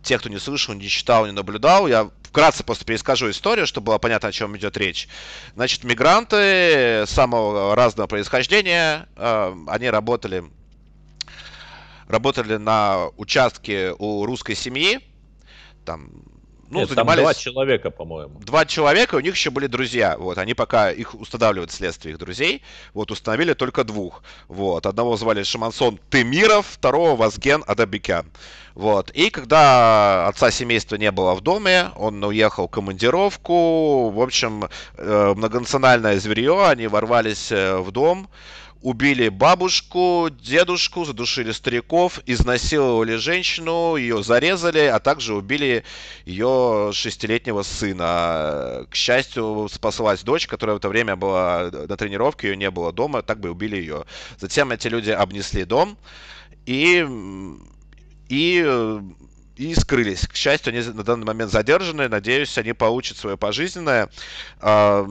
те, 0.03 0.17
кто 0.17 0.27
не 0.27 0.39
слышал, 0.39 0.73
не 0.73 0.89
читал, 0.89 1.25
не 1.25 1.31
наблюдал, 1.31 1.87
я 1.87 2.09
вкратце 2.23 2.63
просто 2.63 2.83
перескажу 2.83 3.29
историю, 3.29 3.65
чтобы 3.65 3.85
было 3.87 3.97
понятно, 3.97 4.27
о 4.29 4.31
чем 4.33 4.57
идет 4.57 4.75
речь. 4.75 5.07
Значит, 5.55 5.85
мигранты 5.85 7.05
самого 7.07 7.75
разного 7.75 8.07
происхождения, 8.07 9.07
э, 9.15 9.55
они 9.67 9.89
работали, 9.89 10.43
работали 12.09 12.57
на 12.57 13.07
участке 13.15 13.93
у 13.97 14.25
русской 14.25 14.55
семьи, 14.55 14.99
там 15.85 16.11
ну, 16.71 16.79
Нет, 16.79 16.89
занимались... 16.89 17.15
Там 17.17 17.23
два 17.25 17.33
человека, 17.33 17.91
по-моему. 17.91 18.39
Два 18.39 18.65
человека, 18.65 19.15
у 19.15 19.19
них 19.19 19.35
еще 19.35 19.49
были 19.49 19.67
друзья. 19.67 20.15
Вот, 20.17 20.37
они 20.37 20.53
пока 20.53 20.89
их 20.89 21.13
устанавливают 21.13 21.69
следствие 21.71 22.13
их 22.13 22.17
друзей. 22.17 22.61
Вот, 22.93 23.11
установили 23.11 23.53
только 23.53 23.83
двух. 23.83 24.23
Вот, 24.47 24.85
одного 24.85 25.17
звали 25.17 25.43
Шамансон 25.43 25.99
Темиров, 26.09 26.65
второго 26.65 27.17
Вазген 27.17 27.63
Адабикян. 27.67 28.25
Вот, 28.73 29.11
и 29.11 29.29
когда 29.29 30.29
отца 30.29 30.49
семейства 30.49 30.95
не 30.95 31.11
было 31.11 31.35
в 31.35 31.41
доме, 31.41 31.91
он 31.97 32.23
уехал 32.23 32.69
в 32.69 32.71
командировку. 32.71 34.09
В 34.09 34.21
общем, 34.21 34.69
э, 34.97 35.33
многонациональное 35.35 36.17
зверье, 36.19 36.67
они 36.67 36.87
ворвались 36.87 37.51
э, 37.51 37.79
в 37.79 37.91
дом, 37.91 38.29
убили 38.81 39.29
бабушку, 39.29 40.29
дедушку, 40.31 41.05
задушили 41.05 41.51
стариков, 41.51 42.19
изнасиловали 42.25 43.15
женщину, 43.15 43.95
ее 43.95 44.23
зарезали, 44.23 44.79
а 44.79 44.99
также 44.99 45.35
убили 45.35 45.83
ее 46.25 46.91
шестилетнего 46.93 47.63
сына. 47.63 48.85
К 48.89 48.95
счастью, 48.95 49.67
спаслась 49.71 50.23
дочь, 50.23 50.47
которая 50.47 50.75
в 50.75 50.79
это 50.79 50.89
время 50.89 51.15
была 51.15 51.69
на 51.71 51.95
тренировке, 51.97 52.49
ее 52.49 52.57
не 52.57 52.71
было 52.71 52.91
дома, 52.91 53.21
так 53.21 53.39
бы 53.39 53.51
убили 53.51 53.77
ее. 53.77 54.05
Затем 54.39 54.71
эти 54.71 54.87
люди 54.87 55.11
обнесли 55.11 55.63
дом 55.63 55.97
и 56.65 57.05
и 58.29 58.99
и 59.57 59.75
скрылись. 59.75 60.27
К 60.27 60.35
счастью, 60.35 60.73
они 60.73 60.81
на 60.81 61.03
данный 61.03 61.25
момент 61.25 61.51
задержаны. 61.51 62.07
Надеюсь, 62.07 62.57
они 62.57 62.73
получат 62.73 63.17
свое 63.17 63.37
пожизненное. 63.37 64.09
А, 64.59 65.07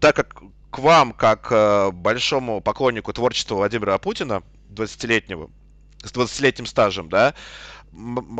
так 0.00 0.16
как 0.16 0.42
к 0.76 0.78
вам, 0.78 1.14
как 1.14 1.48
э, 1.50 1.90
большому 1.90 2.60
поклоннику 2.60 3.10
творчества 3.14 3.54
Владимира 3.54 3.96
Путина, 3.96 4.42
20-летнего, 4.68 5.48
с 6.04 6.12
20-летним 6.12 6.66
стажем, 6.66 7.08
да, 7.08 7.32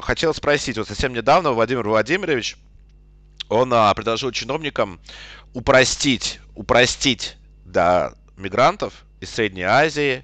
хотел 0.03 0.35
спросить, 0.35 0.77
вот 0.77 0.87
совсем 0.87 1.15
недавно 1.15 1.53
Владимир 1.53 1.89
Владимирович, 1.89 2.59
он 3.49 3.73
а, 3.73 3.95
предложил 3.95 4.33
чиновникам 4.33 5.01
упростить, 5.55 6.41
упростить 6.55 7.39
да, 7.65 8.13
мигрантов 8.37 9.07
из 9.21 9.31
Средней 9.31 9.63
Азии, 9.63 10.23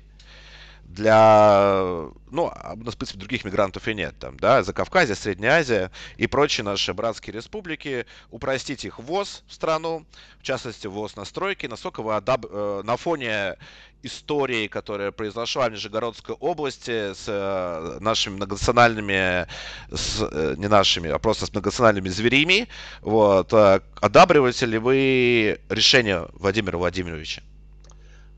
для, 0.92 2.08
ну, 2.30 2.52
у 2.74 2.76
нас, 2.84 2.94
в 2.94 2.98
принципе, 2.98 3.18
других 3.18 3.44
мигрантов 3.44 3.88
и 3.88 3.94
нет, 3.94 4.14
там, 4.18 4.36
да, 4.38 4.62
за 4.62 4.72
Кавказье, 4.72 5.14
Средняя 5.14 5.60
Азия 5.60 5.90
и 6.16 6.26
прочие 6.26 6.64
наши 6.64 6.92
братские 6.92 7.34
республики, 7.34 8.06
упростить 8.30 8.84
их 8.84 8.98
ввоз 8.98 9.42
в 9.46 9.54
страну, 9.54 10.06
в 10.38 10.42
частности, 10.42 10.86
ввоз 10.86 11.16
на 11.16 11.24
стройки, 11.24 11.66
насколько 11.66 12.02
вы 12.02 12.14
адаб, 12.14 12.46
э, 12.48 12.82
на 12.84 12.96
фоне 12.96 13.56
истории, 14.02 14.66
которая 14.66 15.12
произошла 15.12 15.68
в 15.68 15.72
Нижегородской 15.72 16.34
области 16.34 17.14
с 17.14 17.24
э, 17.28 17.98
нашими 18.00 18.34
многонациональными, 18.34 19.46
с, 19.90 20.20
э, 20.20 20.54
не 20.58 20.68
нашими, 20.68 21.10
а 21.10 21.18
просто 21.18 21.46
с 21.46 21.52
многонациональными 21.52 22.08
зверями, 22.08 22.68
вот, 23.00 23.52
одабриваете 23.52 24.66
ли 24.66 24.78
вы 24.78 25.60
решение 25.68 26.28
Владимира 26.34 26.76
Владимировича? 26.78 27.42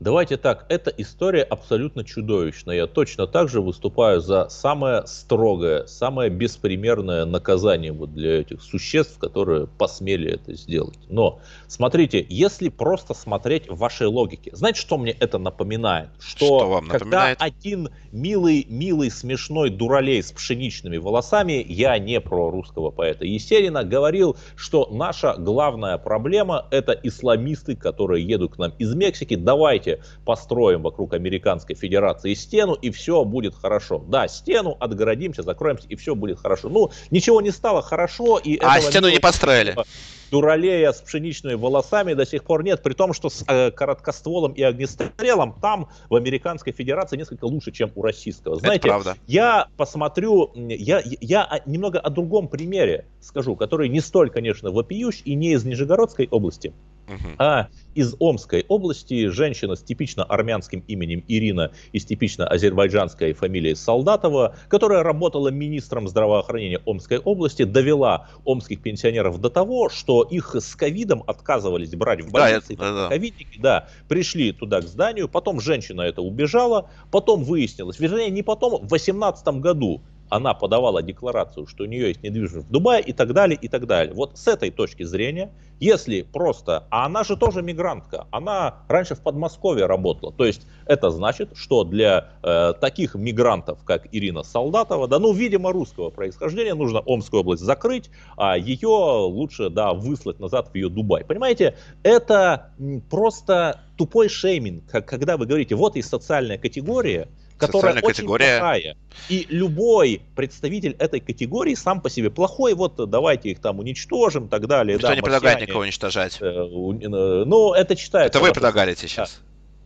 Давайте 0.01 0.35
так, 0.35 0.65
эта 0.67 0.91
история 0.97 1.41
абсолютно 1.43 2.03
чудовищная. 2.03 2.75
Я 2.75 2.87
точно 2.87 3.27
так 3.27 3.47
же 3.47 3.61
выступаю 3.61 4.19
за 4.19 4.49
самое 4.49 5.07
строгое, 5.07 5.85
самое 5.85 6.29
беспримерное 6.29 7.23
наказание 7.23 7.93
вот 7.93 8.13
для 8.13 8.41
этих 8.41 8.61
существ, 8.61 9.17
которые 9.17 9.67
посмели 9.67 10.33
это 10.33 10.53
сделать. 10.53 10.99
Но 11.07 11.39
смотрите, 11.67 12.25
если 12.27 12.67
просто 12.67 13.13
смотреть 13.13 13.69
в 13.69 13.77
вашей 13.77 14.07
логике, 14.07 14.51
знаете, 14.53 14.81
что 14.81 14.97
мне 14.97 15.11
это 15.11 15.37
напоминает? 15.37 16.09
Что, 16.19 16.45
что 16.45 16.69
вам 16.69 16.87
напоминает? 16.87 17.37
когда 17.37 17.45
один 17.45 17.89
милый, 18.11 18.65
милый, 18.67 19.09
смешной 19.09 19.69
дуралей 19.69 20.21
с 20.21 20.31
пшеничными 20.31 20.97
волосами, 20.97 21.65
я 21.65 21.97
не 21.99 22.19
про 22.19 22.49
русского 22.51 22.91
поэта 22.91 23.25
Есенина, 23.25 23.85
говорил, 23.85 24.35
что 24.57 24.89
наша 24.91 25.35
главная 25.37 25.97
проблема 25.97 26.65
это 26.69 26.91
исламисты, 26.91 27.77
которые 27.77 28.25
едут 28.25 28.55
к 28.55 28.57
нам 28.57 28.73
из 28.77 28.93
Мексики. 28.93 29.35
Давайте 29.35 29.84
давайте 29.85 30.03
построим 30.25 30.81
вокруг 30.81 31.13
Американской 31.13 31.75
Федерации 31.75 32.33
стену, 32.33 32.73
и 32.73 32.89
все 32.91 33.23
будет 33.23 33.55
хорошо. 33.55 34.03
Да, 34.07 34.27
стену 34.27 34.77
отгородимся, 34.79 35.43
закроемся, 35.43 35.87
и 35.87 35.95
все 35.95 36.15
будет 36.15 36.39
хорошо. 36.39 36.69
Ну, 36.69 36.91
ничего 37.11 37.41
не 37.41 37.51
стало 37.51 37.81
хорошо. 37.81 38.37
И 38.37 38.57
а 38.57 38.81
стену 38.81 39.09
не 39.09 39.19
построили. 39.19 39.75
Дуралея 40.31 40.91
с 40.91 41.01
пшеничными 41.01 41.53
волосами 41.53 42.13
до 42.13 42.25
сих 42.25 42.43
пор 42.43 42.63
нет, 42.63 42.81
при 42.81 42.93
том, 42.93 43.13
что 43.13 43.29
с 43.29 43.45
э, 43.47 43.69
короткостволом 43.71 44.53
и 44.53 44.63
огнестрелом 44.63 45.55
там 45.61 45.87
в 46.09 46.15
Американской 46.15 46.73
Федерации 46.73 47.15
несколько 47.15 47.45
лучше, 47.45 47.71
чем 47.71 47.91
у 47.95 48.01
российского. 48.01 48.55
Знаете, 48.55 48.79
Это 48.79 48.87
правда. 48.87 49.15
я 49.27 49.67
посмотрю, 49.77 50.51
я, 50.55 51.01
я 51.21 51.61
немного 51.67 51.99
о 51.99 52.09
другом 52.09 52.47
примере 52.47 53.05
скажу, 53.21 53.55
который 53.55 53.87
не 53.87 54.01
столь, 54.01 54.31
конечно, 54.31 54.71
вопиющ 54.71 55.21
и 55.25 55.35
не 55.35 55.53
из 55.53 55.63
Нижегородской 55.63 56.27
области, 56.31 56.73
Uh-huh. 57.07 57.35
А 57.37 57.67
из 57.93 58.15
Омской 58.19 58.65
области 58.67 59.27
женщина 59.27 59.75
с 59.75 59.83
типично 59.83 60.23
армянским 60.23 60.83
именем 60.87 61.23
Ирина 61.27 61.71
и 61.91 61.99
с 61.99 62.05
типично 62.05 62.47
азербайджанской 62.47 63.33
фамилией 63.33 63.75
Солдатова, 63.75 64.55
которая 64.67 65.03
работала 65.03 65.49
министром 65.49 66.07
здравоохранения 66.07 66.81
Омской 66.85 67.19
области, 67.19 67.63
довела 67.63 68.27
омских 68.43 68.81
пенсионеров 68.81 69.39
до 69.39 69.49
того, 69.49 69.89
что 69.89 70.23
их 70.23 70.55
с 70.55 70.75
ковидом 70.75 71.23
отказывались 71.27 71.91
брать 71.91 72.21
в 72.21 72.31
больницы. 72.31 72.75
Да, 72.75 72.93
да, 72.93 73.09
ковидники, 73.09 73.59
да, 73.59 73.87
пришли 74.07 74.51
туда 74.51 74.81
к 74.81 74.87
зданию, 74.87 75.29
потом 75.29 75.61
женщина 75.61 76.01
это 76.01 76.21
убежала, 76.21 76.89
потом 77.11 77.43
выяснилось, 77.43 77.99
вернее 77.99 78.29
не 78.29 78.43
потом, 78.43 78.75
в 78.75 78.87
2018 78.87 79.47
году 79.59 80.01
она 80.35 80.53
подавала 80.53 81.01
декларацию, 81.01 81.65
что 81.67 81.83
у 81.83 81.87
нее 81.87 82.09
есть 82.09 82.21
недвижимость 82.23 82.67
в 82.67 82.71
Дубае 82.71 83.01
и 83.01 83.13
так 83.13 83.33
далее, 83.33 83.57
и 83.59 83.67
так 83.67 83.87
далее. 83.87 84.13
Вот 84.13 84.37
с 84.37 84.47
этой 84.47 84.69
точки 84.69 85.03
зрения, 85.03 85.51
если 85.79 86.21
просто, 86.21 86.87
а 86.89 87.05
она 87.05 87.23
же 87.23 87.37
тоже 87.37 87.61
мигрантка, 87.61 88.27
она 88.31 88.83
раньше 88.87 89.15
в 89.15 89.21
Подмосковье 89.21 89.85
работала, 89.85 90.33
то 90.33 90.45
есть 90.45 90.67
это 90.85 91.09
значит, 91.09 91.49
что 91.55 91.83
для 91.83 92.29
э, 92.43 92.73
таких 92.79 93.15
мигрантов, 93.15 93.83
как 93.83 94.07
Ирина 94.13 94.43
Солдатова, 94.43 95.07
да, 95.07 95.19
ну, 95.19 95.33
видимо, 95.33 95.71
русского 95.71 96.09
происхождения, 96.09 96.73
нужно 96.73 96.99
Омскую 96.99 97.41
область 97.41 97.63
закрыть, 97.63 98.09
а 98.37 98.57
ее 98.57 98.87
лучше, 98.87 99.69
да, 99.69 99.93
выслать 99.93 100.39
назад 100.39 100.69
в 100.71 100.75
ее 100.75 100.89
Дубай. 100.89 101.23
Понимаете, 101.23 101.75
это 102.03 102.71
просто 103.09 103.81
тупой 103.97 104.29
шейминг, 104.29 104.83
когда 104.89 105.37
вы 105.37 105.45
говорите, 105.45 105.75
вот 105.75 105.95
есть 105.95 106.09
социальная 106.09 106.57
категория, 106.57 107.29
которая 107.57 107.95
очень 107.95 108.07
категория. 108.07 108.59
плохая. 108.59 108.97
И 109.29 109.45
любой 109.49 110.21
представитель 110.35 110.95
этой 110.99 111.19
категории 111.19 111.75
сам 111.75 112.01
по 112.01 112.09
себе 112.09 112.29
плохой, 112.29 112.73
вот 112.73 112.95
давайте 113.09 113.49
их 113.49 113.59
там 113.59 113.79
уничтожим 113.79 114.45
и 114.45 114.49
так 114.49 114.67
далее. 114.67 114.95
Никто 114.95 115.07
да, 115.07 115.15
не 115.15 115.21
предлагает 115.21 115.61
никого 115.61 115.81
уничтожать. 115.81 116.37
Э, 116.41 116.45
э, 116.45 117.43
ну, 117.45 117.73
это 117.73 117.95
читается. 117.95 118.37
Это 118.37 118.45
вы 118.45 118.51
предлагали 118.51 118.95
сейчас. 118.95 119.41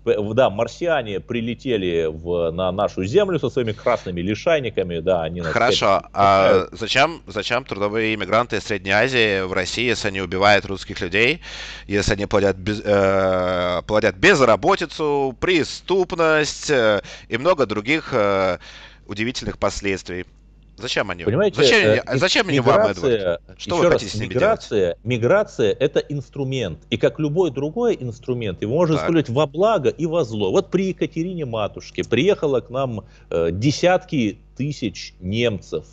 Да, 0.06 0.50
марсиане 0.50 1.20
прилетели 1.20 2.08
в, 2.10 2.52
на 2.52 2.72
нашу 2.72 3.04
землю 3.04 3.40
со 3.40 3.50
своими 3.50 3.72
красными 3.72 4.22
лишайниками, 4.22 5.00
да, 5.00 5.24
они 5.24 5.42
Хорошо, 5.42 6.04
а 6.14 6.68
зачем, 6.72 7.22
зачем 7.28 7.66
трудовые 7.66 8.16
иммигранты 8.16 8.58
из 8.58 8.64
Средней 8.64 8.92
Азии 8.92 9.42
в 9.42 9.54
России, 9.54 9.86
если 9.86 10.08
они 10.08 10.22
убивают 10.22 10.66
русских 10.66 11.02
людей, 11.02 11.42
если 11.88 12.14
они 12.14 12.26
плодят, 12.26 12.56
без, 12.58 12.82
э, 12.84 13.82
плодят 13.88 14.16
безработицу, 14.16 15.36
преступность 15.40 16.70
э, 16.70 17.02
и 17.28 17.38
много 17.38 17.66
других 17.66 18.10
э, 18.14 18.58
удивительных 19.08 19.58
последствий? 19.58 20.26
Зачем 20.82 21.10
они? 21.10 21.24
Понимаете, 21.24 21.62
зачем, 21.62 21.80
э, 21.80 22.18
зачем 22.18 22.48
они 22.48 22.60
вам, 22.60 22.88
Эдвард? 22.88 23.42
Что 23.58 23.78
вы 23.78 23.84
раз, 23.86 23.94
хотите 23.94 24.12
с 24.12 24.16
ними 24.16 24.28
миграция, 24.28 24.80
делать? 24.80 24.98
Миграция– 25.04 25.78
это 25.80 26.00
инструмент. 26.00 26.80
И 26.90 26.98
как 26.98 27.20
любой 27.20 27.52
другой 27.52 27.98
инструмент, 28.00 28.62
его 28.62 28.76
можно 28.76 28.96
так. 28.96 29.04
использовать 29.04 29.30
во 29.30 29.48
благо 29.48 29.90
и 29.90 30.06
во 30.06 30.24
зло. 30.24 30.52
Вот 30.52 30.72
при 30.72 30.88
Екатерине 30.88 31.46
Матушке 31.46 32.04
приехало 32.04 32.62
к 32.62 32.70
нам 32.70 33.06
э, 33.30 33.50
десятки 33.52 34.40
тысяч 34.56 35.14
немцев. 35.20 35.86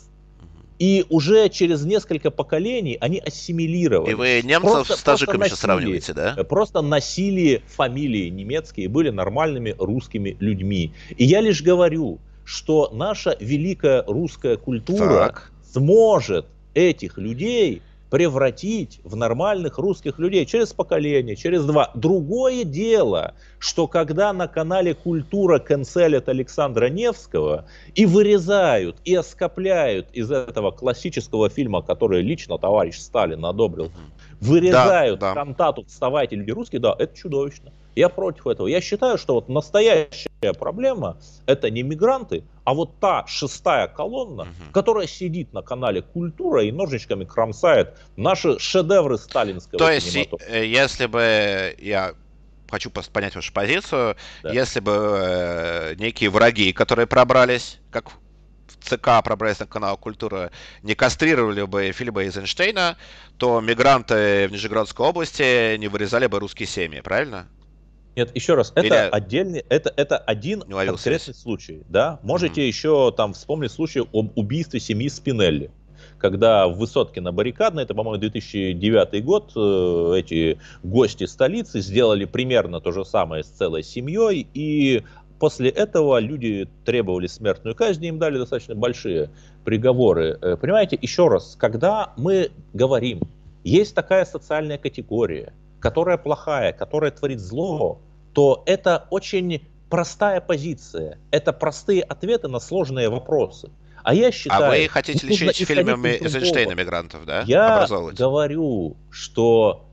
И 0.79 1.05
уже 1.09 1.49
через 1.49 1.83
несколько 1.83 2.29
поколений 2.29 2.97
они 3.01 3.19
ассимилировали. 3.19 4.11
И 4.11 4.13
вы 4.13 4.41
немцев 4.43 4.73
просто, 4.73 4.97
с 4.97 5.01
таджиками 5.01 5.45
сейчас 5.45 5.59
сравниваете, 5.61 6.13
да? 6.13 6.35
Э, 6.37 6.43
просто 6.43 6.81
носили 6.81 7.63
фамилии 7.67 8.29
немецкие, 8.29 8.87
были 8.87 9.09
нормальными 9.09 9.75
русскими 9.77 10.37
людьми. 10.39 10.93
И 11.15 11.25
я 11.25 11.41
лишь 11.41 11.63
говорю, 11.63 12.19
что 12.47 12.89
наша 12.93 13.35
великая 13.41 14.05
русская 14.07 14.55
культура 14.55 15.27
так. 15.27 15.51
сможет 15.73 16.45
этих 16.73 17.17
людей 17.17 17.81
превратить 18.09 19.01
в 19.03 19.17
нормальных 19.17 19.77
русских 19.77 20.17
людей 20.17 20.45
через 20.45 20.71
поколение, 20.71 21.35
через 21.35 21.65
два. 21.65 21.91
Другое 21.93 22.63
дело, 22.63 23.33
что 23.59 23.87
когда 23.87 24.31
на 24.31 24.47
канале 24.47 24.93
«Культура» 24.93 25.59
канцелят 25.59 26.29
Александра 26.29 26.87
Невского 26.87 27.65
и 27.95 28.05
вырезают, 28.05 28.95
и 29.03 29.13
оскопляют 29.13 30.07
из 30.13 30.31
этого 30.31 30.71
классического 30.71 31.49
фильма, 31.49 31.81
который 31.81 32.21
лично 32.21 32.57
товарищ 32.57 32.97
Сталин 32.97 33.43
одобрил, 33.43 33.91
вырезают 34.39 35.19
да, 35.19 35.33
да. 35.33 35.41
кантату 35.43 35.85
«Вставайте, 35.85 36.35
люди 36.35 36.51
русские», 36.51 36.79
да, 36.81 36.95
это 36.97 37.15
чудовищно. 37.15 37.71
Я 37.95 38.09
против 38.09 38.45
этого. 38.45 38.67
Я 38.67 38.79
считаю, 38.79 39.17
что 39.17 39.33
вот 39.33 39.49
настоящая 39.49 40.53
проблема 40.59 41.17
это 41.47 41.71
не 41.71 41.81
мигранты, 41.81 42.43
а 42.63 42.75
вот 42.75 42.99
та 42.99 43.25
шестая 43.25 43.87
колонна, 43.87 44.43
угу. 44.43 44.71
которая 44.71 45.07
сидит 45.07 45.51
на 45.51 45.63
канале 45.63 46.03
Культура 46.03 46.63
и 46.63 46.71
ножичками 46.71 47.25
кромсает 47.25 47.97
наши 48.15 48.59
шедевры 48.59 49.17
сталинского 49.17 49.79
То 49.79 49.91
есть, 49.91 50.15
э, 50.47 50.65
если 50.65 51.07
бы 51.07 51.75
я 51.79 52.13
хочу 52.69 52.91
понять 52.91 53.35
вашу 53.35 53.51
позицию, 53.51 54.15
да. 54.43 54.51
если 54.51 54.79
бы 54.79 54.91
э, 54.91 55.95
некие 55.95 56.29
враги, 56.29 56.73
которые 56.73 57.07
пробрались, 57.07 57.79
как 57.89 58.11
в 58.67 58.83
ЦК 58.83 59.23
пробрались 59.23 59.59
на 59.59 59.67
канал 59.67 59.97
Культура, 59.97 60.51
не 60.83 60.95
кастрировали 60.95 61.63
бы 61.63 61.91
Филиппа 61.91 62.23
Эйзенштейна, 62.23 62.97
то 63.37 63.61
мигранты 63.61 64.47
в 64.47 64.51
Нижегородской 64.51 65.05
области 65.05 65.77
не 65.77 65.87
вырезали 65.87 66.27
бы 66.27 66.39
русские 66.39 66.67
семьи, 66.67 67.01
правильно? 67.01 67.47
Нет, 68.15 68.35
еще 68.35 68.55
раз, 68.55 68.71
это 68.73 68.87
Или... 68.87 69.09
отдельный, 69.11 69.63
это, 69.69 69.93
это 69.95 70.17
один 70.17 70.61
конкретный 70.61 71.35
случай, 71.35 71.83
да. 71.87 72.19
Можете 72.23 72.61
mm-hmm. 72.61 72.67
еще 72.67 73.13
там 73.15 73.33
вспомнить 73.33 73.71
случай 73.71 73.99
об 73.99 74.35
убийстве 74.35 74.79
семьи 74.79 75.07
Спинелли 75.07 75.71
когда 76.17 76.67
в 76.67 76.77
высотке 76.77 77.21
на 77.21 77.31
баррикадной, 77.31 77.83
это, 77.83 77.93
по-моему, 77.93 78.19
2009 78.19 79.23
год, 79.23 79.51
э, 79.55 80.19
эти 80.19 80.59
гости 80.83 81.25
столицы 81.25 81.79
сделали 81.81 82.25
примерно 82.25 82.81
то 82.81 82.91
же 82.91 83.05
самое 83.05 83.43
с 83.43 83.47
целой 83.47 83.83
семьей, 83.83 84.47
и 84.53 85.03
после 85.39 85.69
этого 85.69 86.19
люди 86.19 86.67
требовали 86.85 87.27
смертную 87.27 87.75
казнь, 87.75 88.05
им 88.05 88.19
дали 88.19 88.37
достаточно 88.37 88.75
большие 88.75 89.29
приговоры. 89.65 90.37
Э, 90.41 90.55
понимаете, 90.55 90.97
еще 91.01 91.27
раз, 91.27 91.55
когда 91.59 92.13
мы 92.17 92.51
говорим, 92.73 93.21
есть 93.63 93.95
такая 93.95 94.25
социальная 94.25 94.77
категория, 94.77 95.53
которая 95.79 96.17
плохая, 96.17 96.73
которая 96.73 97.11
творит 97.11 97.39
зло, 97.39 97.99
то 98.33 98.63
это 98.65 99.07
очень 99.09 99.61
простая 99.89 100.41
позиция. 100.41 101.17
Это 101.31 101.53
простые 101.53 102.03
ответы 102.03 102.47
на 102.47 102.59
сложные 102.59 103.09
вопросы. 103.09 103.69
А 104.03 104.13
я 104.13 104.31
считаю... 104.31 104.65
А 104.65 104.69
вы 104.69 104.87
хотите 104.87 105.25
лечить 105.27 105.67
фильмами 105.67 106.17
Эйзенштейна 106.23 106.73
мигрантов, 106.73 107.25
да? 107.25 107.43
Я 107.45 107.85
говорю, 108.17 108.95
что 109.09 109.85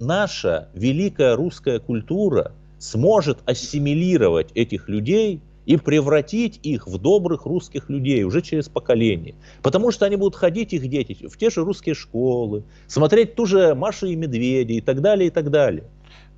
наша 0.00 0.68
великая 0.74 1.36
русская 1.36 1.78
культура 1.78 2.52
сможет 2.82 3.38
ассимилировать 3.46 4.50
этих 4.54 4.88
людей 4.88 5.40
и 5.64 5.76
превратить 5.76 6.58
их 6.62 6.88
в 6.88 6.98
добрых 6.98 7.46
русских 7.46 7.88
людей 7.88 8.24
уже 8.24 8.42
через 8.42 8.68
поколение. 8.68 9.36
Потому 9.62 9.92
что 9.92 10.06
они 10.06 10.16
будут 10.16 10.34
ходить, 10.34 10.72
их 10.72 10.88
дети, 10.88 11.26
в 11.26 11.38
те 11.38 11.50
же 11.50 11.64
русские 11.64 11.94
школы, 11.94 12.64
смотреть 12.88 13.36
ту 13.36 13.46
же 13.46 13.74
Машу 13.74 14.06
и 14.06 14.16
Медведя 14.16 14.74
и 14.74 14.80
так 14.80 15.00
далее, 15.00 15.28
и 15.28 15.30
так 15.30 15.50
далее 15.50 15.84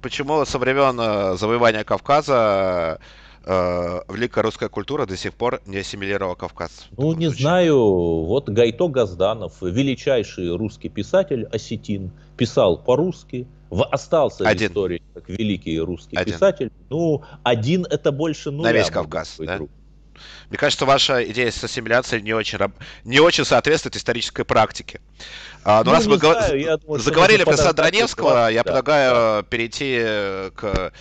почему 0.05 0.45
со 0.45 0.59
времен 0.59 1.01
э, 1.01 1.37
завоевания 1.39 1.83
Кавказа 1.83 2.99
э, 3.43 4.01
великая 4.13 4.43
русская 4.43 4.69
культура 4.69 5.07
до 5.07 5.17
сих 5.17 5.33
пор 5.33 5.63
не 5.65 5.79
ассимилировала 5.79 6.35
Кавказ. 6.35 6.89
Ну, 6.99 7.15
не 7.15 7.27
случае. 7.27 7.43
знаю. 7.43 7.79
Вот 8.25 8.51
Гайто 8.51 8.89
Газданов, 8.89 9.63
величайший 9.63 10.55
русский 10.55 10.91
писатель, 10.91 11.47
осетин, 11.47 12.11
писал 12.37 12.77
по-русски, 12.77 13.47
остался 13.83 14.49
один. 14.49 14.69
в 14.69 14.73
истории 14.73 15.03
как 15.15 15.29
великий 15.29 15.79
русский 15.81 16.17
один. 16.17 16.35
писатель. 16.35 16.73
Ну, 16.91 17.23
один 17.43 17.85
это 17.87 18.13
больше 18.13 18.51
нуля. 18.51 18.71
На 18.71 18.73
весь 18.73 18.91
Кавказ, 18.91 19.37
да? 19.39 19.57
Друг. 19.57 19.71
Мне 20.49 20.59
кажется, 20.59 20.87
ваша 20.87 21.25
идея 21.31 21.51
с 21.51 21.63
ассимиляцией 21.65 22.23
не 22.23 22.33
очень, 22.33 22.59
не 23.05 23.21
очень 23.21 23.45
соответствует 23.45 23.97
исторической 23.97 24.45
практике. 24.45 25.01
А, 25.65 25.79
но 25.83 25.91
ну, 25.91 25.97
раз 25.97 26.07
мы 26.07 26.19
знаю, 26.19 26.61
я 26.61 26.77
думаю, 26.77 27.01
заговорили 27.01 27.43
про 27.45 27.57
Сандроневского, 27.57 28.49
я 28.49 28.63
да, 28.63 28.65
предлагаю 28.65 29.43
да. 29.43 29.49
перейти 29.49 29.99
к 30.55 30.93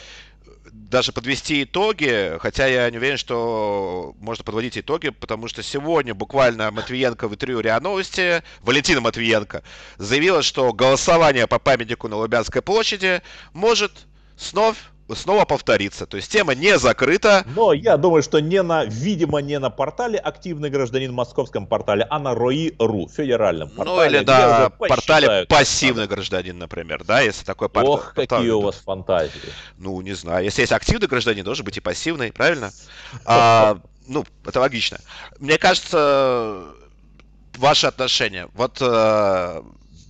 даже 0.73 1.11
подвести 1.11 1.63
итоги, 1.63 2.37
хотя 2.39 2.65
я 2.65 2.89
не 2.89 2.97
уверен, 2.97 3.17
что 3.17 4.15
можно 4.19 4.43
подводить 4.43 4.77
итоги, 4.77 5.09
потому 5.09 5.47
что 5.47 5.61
сегодня 5.61 6.15
буквально 6.15 6.71
Матвиенко 6.71 7.27
в 7.27 7.33
интервью 7.33 7.59
РИА 7.59 7.79
Новости, 7.79 8.43
Валентина 8.61 8.99
Матвиенко, 8.99 9.63
заявила, 9.97 10.41
что 10.41 10.73
голосование 10.73 11.45
по 11.45 11.59
памятнику 11.59 12.07
на 12.07 12.17
Лубянской 12.17 12.63
площади 12.63 13.21
может 13.53 14.07
снова 14.35 14.75
снова 15.13 15.45
повторится. 15.45 16.05
То 16.05 16.17
есть 16.17 16.31
тема 16.31 16.55
не 16.55 16.77
закрыта. 16.77 17.45
Но 17.55 17.73
я 17.73 17.97
думаю, 17.97 18.23
что 18.23 18.39
не 18.39 18.61
на, 18.61 18.85
видимо, 18.85 19.39
не 19.39 19.59
на 19.59 19.69
портале 19.69 20.17
«Активный 20.17 20.69
гражданин» 20.69 21.13
московском 21.13 21.67
портале, 21.67 22.05
а 22.09 22.19
на 22.19 22.33
РОИ.ру, 22.33 23.09
федеральном 23.09 23.69
ну, 23.69 23.75
портале. 23.75 24.21
Ну 24.21 24.21
или 24.21 24.25
на 24.25 24.69
портале 24.69 25.45
«Пассивный 25.47 26.07
гражданин», 26.07 26.57
например, 26.57 27.03
да, 27.03 27.21
если 27.21 27.43
такой 27.45 27.69
портал. 27.69 27.93
Ох, 27.93 28.13
какие 28.13 28.49
у 28.49 28.61
вас 28.61 28.75
фантазии. 28.75 29.31
Ну, 29.77 29.99
не 30.01 30.13
знаю. 30.13 30.45
Если 30.45 30.61
есть 30.61 30.73
активный 30.73 31.07
гражданин, 31.07 31.43
должен 31.43 31.65
быть 31.65 31.77
и 31.77 31.81
пассивный, 31.81 32.31
правильно? 32.31 32.71
А, 33.25 33.77
ну, 34.07 34.25
это 34.45 34.59
логично. 34.59 34.97
Мне 35.39 35.57
кажется, 35.57 36.63
ваши 37.57 37.87
отношения. 37.87 38.49
Вот 38.53 38.77
э, 38.81 39.61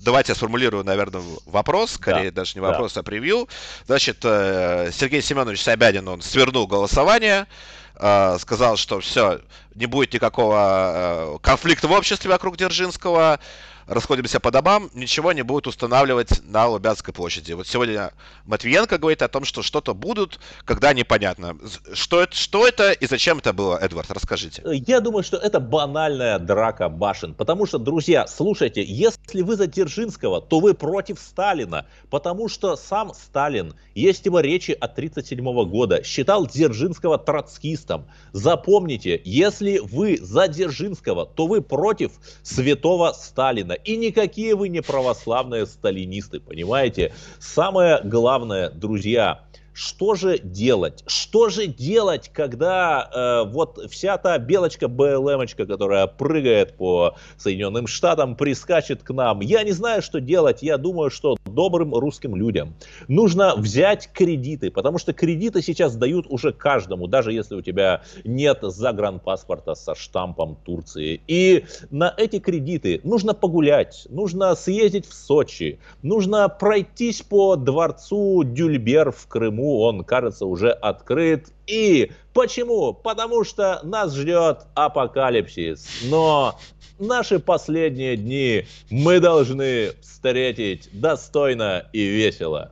давайте 0.04 0.32
я 0.32 0.36
сформулирую, 0.36 0.84
наверное, 0.84 1.24
вопрос, 1.46 1.94
скорее 1.94 2.32
да, 2.32 2.42
даже 2.42 2.56
не 2.56 2.62
вопрос, 2.62 2.94
да. 2.94 3.02
а 3.02 3.04
превью. 3.04 3.48
Значит, 3.86 4.20
э, 4.24 4.92
Сергей 4.94 5.22
Семенович 5.22 5.64
Собянин, 5.64 6.08
он 6.08 6.22
свернул 6.22 6.68
голосование, 6.68 7.48
э, 7.96 8.38
сказал, 8.40 8.78
что 8.78 9.00
все, 9.00 9.40
не 9.76 9.86
будет 9.86 10.14
никакого 10.14 10.56
э, 10.58 11.38
конфликта 11.42 11.88
в 11.88 11.92
обществе 11.92 12.30
вокруг 12.30 12.58
Дзержинского, 12.58 13.40
расходимся 13.88 14.40
по 14.40 14.52
домам, 14.52 14.90
ничего 14.94 15.32
не 15.34 15.44
будет 15.44 15.68
устанавливать 15.68 16.42
на 16.44 16.68
Лубянской 16.68 17.14
площади. 17.14 17.54
Вот 17.54 17.68
сегодня 17.68 18.12
Матвиенко 18.46 18.98
говорит 18.98 19.22
о 19.22 19.28
том, 19.28 19.46
что 19.46 19.62
что-то 19.62 19.94
будут, 19.94 20.40
когда 20.66 20.94
непонятно. 20.94 21.58
Что 21.94 22.22
это, 22.22 22.36
что 22.36 22.68
это 22.68 22.92
и 22.92 23.06
зачем 23.08 23.40
это 23.40 23.54
было, 23.54 23.78
Эдвард, 23.78 24.12
расскажите. 24.12 24.62
Я 24.66 25.00
думаю, 25.00 25.24
что 25.24 25.38
это 25.38 25.60
банальная 25.60 26.40
драка 26.40 26.90
башен. 26.90 27.34
Потому 27.34 27.66
что, 27.66 27.78
друзья, 27.78 28.28
слушайте, 28.28 28.84
если 28.84 29.42
вы 29.42 29.56
за 29.56 29.68
Дзержинского, 29.68 30.42
то 30.42 30.60
вы 30.60 30.74
против 30.74 31.20
Сталина. 31.20 31.86
Потому 32.10 32.50
что 32.50 32.76
сам 32.76 33.14
Сталин, 33.14 33.74
есть 33.96 34.26
его 34.26 34.40
речи 34.40 34.72
от 34.72 34.92
1937 34.94 35.70
года, 35.70 36.04
считал 36.04 36.48
Дзержинского 36.48 37.18
троцкистом. 37.18 38.08
Запомните, 38.32 39.22
если 39.24 39.80
вы 39.80 40.18
за 40.22 40.48
Дзержинского, 40.48 41.26
то 41.26 41.48
вы 41.48 41.62
против 41.62 42.14
святого 42.44 43.14
Сталина. 43.14 43.74
И 43.84 43.98
никакие 43.98 44.56
вы 44.56 44.70
не 44.70 44.82
православные 44.82 45.66
сталинисты, 45.66 46.40
понимаете? 46.40 47.14
Самое 47.40 48.02
главное, 48.04 48.70
друзья, 48.70 49.46
Что 49.74 50.14
же 50.14 50.38
делать? 50.38 51.04
Что 51.08 51.50
же 51.50 51.66
делать, 51.66 52.30
когда 52.32 53.10
э, 53.46 53.50
вот 53.50 53.80
вся 53.90 54.18
та 54.18 54.38
белочка 54.38 54.88
БЛМочка, 54.88 55.66
которая 55.66 56.06
прыгает 56.06 56.78
по 56.78 57.16
Соединенным 57.38 57.88
Штатам, 57.88 58.36
прискачет 58.36 59.02
к 59.02 59.10
нам? 59.12 59.42
Я 59.42 59.64
не 59.64 59.72
знаю, 59.72 60.04
что 60.04 60.22
делать. 60.22 60.62
Я 60.62 60.78
думаю, 60.78 61.10
что 61.10 61.38
добрым 61.46 61.96
русским 61.96 62.36
людям 62.36 62.76
нужно 63.08 63.56
взять 63.56 64.10
кредиты, 64.14 64.70
потому 64.70 65.00
что 65.00 65.12
кредиты 65.14 65.62
сейчас 65.64 65.96
дают 65.96 66.28
уже 66.30 66.54
каждому, 66.54 67.08
даже 67.08 67.34
если 67.34 67.56
у 67.56 67.62
тебя 67.62 68.04
нет 68.24 68.60
загранпаспорта 68.62 69.74
со 69.74 69.96
штампом 69.96 70.56
Турции. 70.64 71.22
И 71.28 71.66
на 71.90 72.14
эти 72.16 72.40
кредиты 72.40 73.02
нужно 73.04 73.34
погулять, 73.34 74.06
нужно 74.10 74.54
съездить 74.56 75.08
в 75.08 75.14
Сочи, 75.14 75.80
нужно 76.04 76.48
пройтись 76.48 77.24
по 77.24 77.56
дворцу 77.56 78.44
Дюльбер 78.44 79.12
в 79.12 79.28
Крыму, 79.28 79.63
почему 79.64 79.82
он, 79.82 80.04
кажется, 80.04 80.46
уже 80.46 80.72
открыт. 80.72 81.48
И 81.68 82.12
почему? 82.34 82.94
Потому 82.94 83.44
что 83.44 83.80
нас 83.84 84.14
ждет 84.16 84.66
апокалипсис. 84.76 85.88
Но 86.04 86.60
наши 87.00 87.40
последние 87.40 88.18
дни 88.18 88.66
мы 88.90 89.20
должны 89.20 89.94
встретить 90.02 90.90
достойно 90.92 91.86
и 91.94 92.06
весело. 92.06 92.72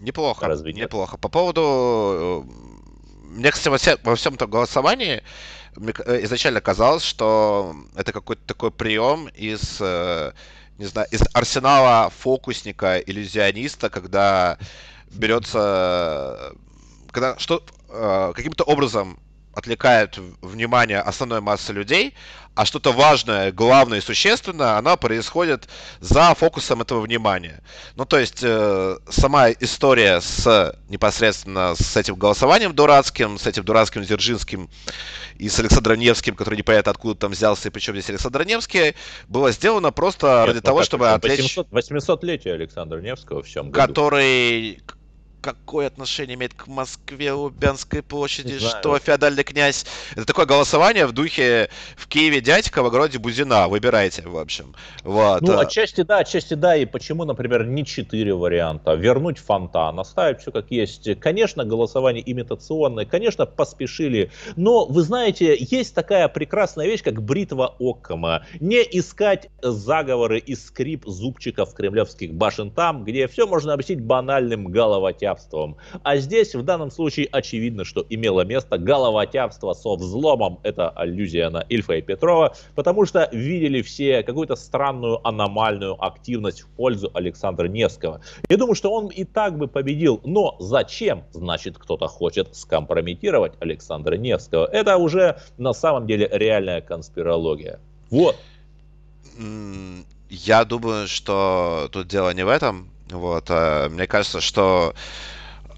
Неплохо, 0.00 0.46
Разве 0.46 0.72
нет? 0.72 0.84
неплохо. 0.84 1.16
По 1.16 1.28
поводу... 1.28 1.62
Э, 1.62 2.52
мне, 3.30 3.50
кстати, 3.50 3.98
во 4.04 4.14
всем 4.14 4.34
этом 4.34 4.48
голосовании 4.50 5.22
э, 5.76 6.24
изначально 6.24 6.60
казалось, 6.60 7.02
что 7.02 7.74
это 7.96 8.12
какой-то 8.12 8.42
такой 8.46 8.70
прием 8.70 9.28
из 9.28 9.78
э, 9.80 10.32
не 10.78 10.86
знаю, 10.86 11.08
из 11.10 11.22
арсенала 11.34 12.10
фокусника, 12.10 12.98
иллюзиониста, 12.98 13.90
когда 13.90 14.58
берется, 15.12 16.52
когда 17.10 17.38
что 17.38 17.62
э, 17.88 18.32
каким-то 18.34 18.64
образом 18.64 19.18
отвлекает 19.54 20.18
внимание 20.40 21.00
основной 21.00 21.40
массы 21.40 21.72
людей, 21.72 22.14
а 22.54 22.64
что-то 22.64 22.92
важное, 22.92 23.52
главное 23.52 23.98
и 23.98 24.00
существенное, 24.00 24.78
оно 24.78 24.96
происходит 24.96 25.68
за 26.00 26.34
фокусом 26.34 26.82
этого 26.82 27.00
внимания. 27.00 27.62
Ну, 27.94 28.04
то 28.04 28.18
есть, 28.18 28.40
э, 28.42 28.96
сама 29.08 29.50
история 29.50 30.20
с 30.20 30.76
непосредственно 30.88 31.76
с 31.76 31.96
этим 31.96 32.16
голосованием 32.16 32.74
дурацким, 32.74 33.38
с 33.38 33.46
этим 33.46 33.62
дурацким 33.62 34.02
Дзержинским 34.02 34.68
и 35.36 35.48
с 35.48 35.58
Александром 35.60 36.00
Невским, 36.00 36.34
который 36.34 36.56
непонятно 36.56 36.90
откуда 36.90 37.14
там 37.14 37.30
взялся, 37.30 37.68
и 37.68 37.70
причем 37.70 37.92
здесь 37.92 38.10
Александр 38.10 38.44
Невский, 38.44 38.96
была 39.28 39.52
сделана 39.52 39.92
просто 39.92 40.26
Нет, 40.26 40.46
ради 40.48 40.56
ну, 40.56 40.62
того, 40.62 40.82
чтобы 40.82 41.10
отвлечь... 41.10 41.56
800-летие 41.56 42.54
Александра 42.54 43.00
Невского 43.00 43.44
в 43.44 43.48
чем 43.48 43.70
году? 43.70 43.86
Который 43.86 44.82
какое 45.40 45.86
отношение 45.86 46.34
имеет 46.36 46.54
к 46.54 46.66
Москве, 46.66 47.32
Лубянской 47.32 48.02
площади, 48.02 48.58
что 48.58 48.98
феодальный 48.98 49.44
князь. 49.44 49.86
Это 50.12 50.24
такое 50.24 50.46
голосование 50.46 51.06
в 51.06 51.12
духе 51.12 51.68
в 51.96 52.08
Киеве 52.08 52.40
дядька, 52.40 52.82
в 52.82 52.86
огороде 52.86 53.18
Бузина. 53.18 53.68
Выбирайте, 53.68 54.22
в 54.22 54.36
общем. 54.36 54.74
Вот. 55.04 55.42
Ну, 55.42 55.58
отчасти 55.58 56.02
да, 56.02 56.18
отчасти 56.18 56.54
да. 56.54 56.76
И 56.76 56.84
почему, 56.84 57.24
например, 57.24 57.64
не 57.66 57.84
четыре 57.84 58.34
варианта? 58.34 58.94
Вернуть 58.94 59.38
фонтан, 59.38 59.98
оставить 59.98 60.40
все 60.40 60.52
как 60.52 60.70
есть. 60.70 61.20
Конечно, 61.20 61.64
голосование 61.64 62.22
имитационное, 62.30 63.04
конечно, 63.04 63.46
поспешили. 63.46 64.30
Но, 64.56 64.86
вы 64.86 65.02
знаете, 65.02 65.56
есть 65.58 65.94
такая 65.94 66.28
прекрасная 66.28 66.86
вещь, 66.86 67.02
как 67.02 67.22
бритва 67.22 67.74
Оккома. 67.78 68.44
Не 68.60 68.82
искать 68.82 69.48
заговоры 69.62 70.38
и 70.38 70.54
скрип 70.54 71.04
зубчиков 71.06 71.74
кремлевских 71.74 72.34
башен 72.34 72.70
там, 72.70 73.04
где 73.04 73.28
все 73.28 73.46
можно 73.46 73.72
объяснить 73.72 74.00
банальным 74.00 74.66
головотя 74.66 75.27
головотяпством. 75.28 75.76
А 76.02 76.16
здесь 76.16 76.54
в 76.54 76.62
данном 76.62 76.90
случае 76.90 77.28
очевидно, 77.30 77.84
что 77.84 78.04
имело 78.08 78.42
место 78.44 78.78
головотяпство 78.78 79.74
со 79.74 79.96
взломом. 79.96 80.58
Это 80.62 80.90
аллюзия 80.90 81.50
на 81.50 81.60
Ильфа 81.68 81.94
и 81.94 82.02
Петрова, 82.02 82.54
потому 82.74 83.06
что 83.06 83.28
видели 83.32 83.82
все 83.82 84.22
какую-то 84.22 84.56
странную 84.56 85.26
аномальную 85.26 86.02
активность 86.02 86.62
в 86.62 86.68
пользу 86.68 87.10
Александра 87.14 87.68
Невского. 87.68 88.20
Я 88.48 88.56
думаю, 88.56 88.74
что 88.74 88.92
он 88.92 89.08
и 89.08 89.24
так 89.24 89.58
бы 89.58 89.68
победил, 89.68 90.20
но 90.24 90.56
зачем? 90.58 91.24
Значит, 91.32 91.78
кто-то 91.78 92.08
хочет 92.08 92.54
скомпрометировать 92.56 93.52
Александра 93.60 94.16
Невского. 94.16 94.66
Это 94.66 94.96
уже 94.96 95.38
на 95.58 95.72
самом 95.72 96.06
деле 96.06 96.28
реальная 96.32 96.80
конспирология. 96.80 97.80
Вот. 98.10 98.36
Я 100.30 100.64
думаю, 100.64 101.06
что 101.06 101.88
тут 101.92 102.08
дело 102.08 102.34
не 102.34 102.44
в 102.44 102.48
этом. 102.48 102.90
Вот, 103.10 103.46
а, 103.48 103.88
мне 103.88 104.06
кажется, 104.06 104.40
что 104.40 104.94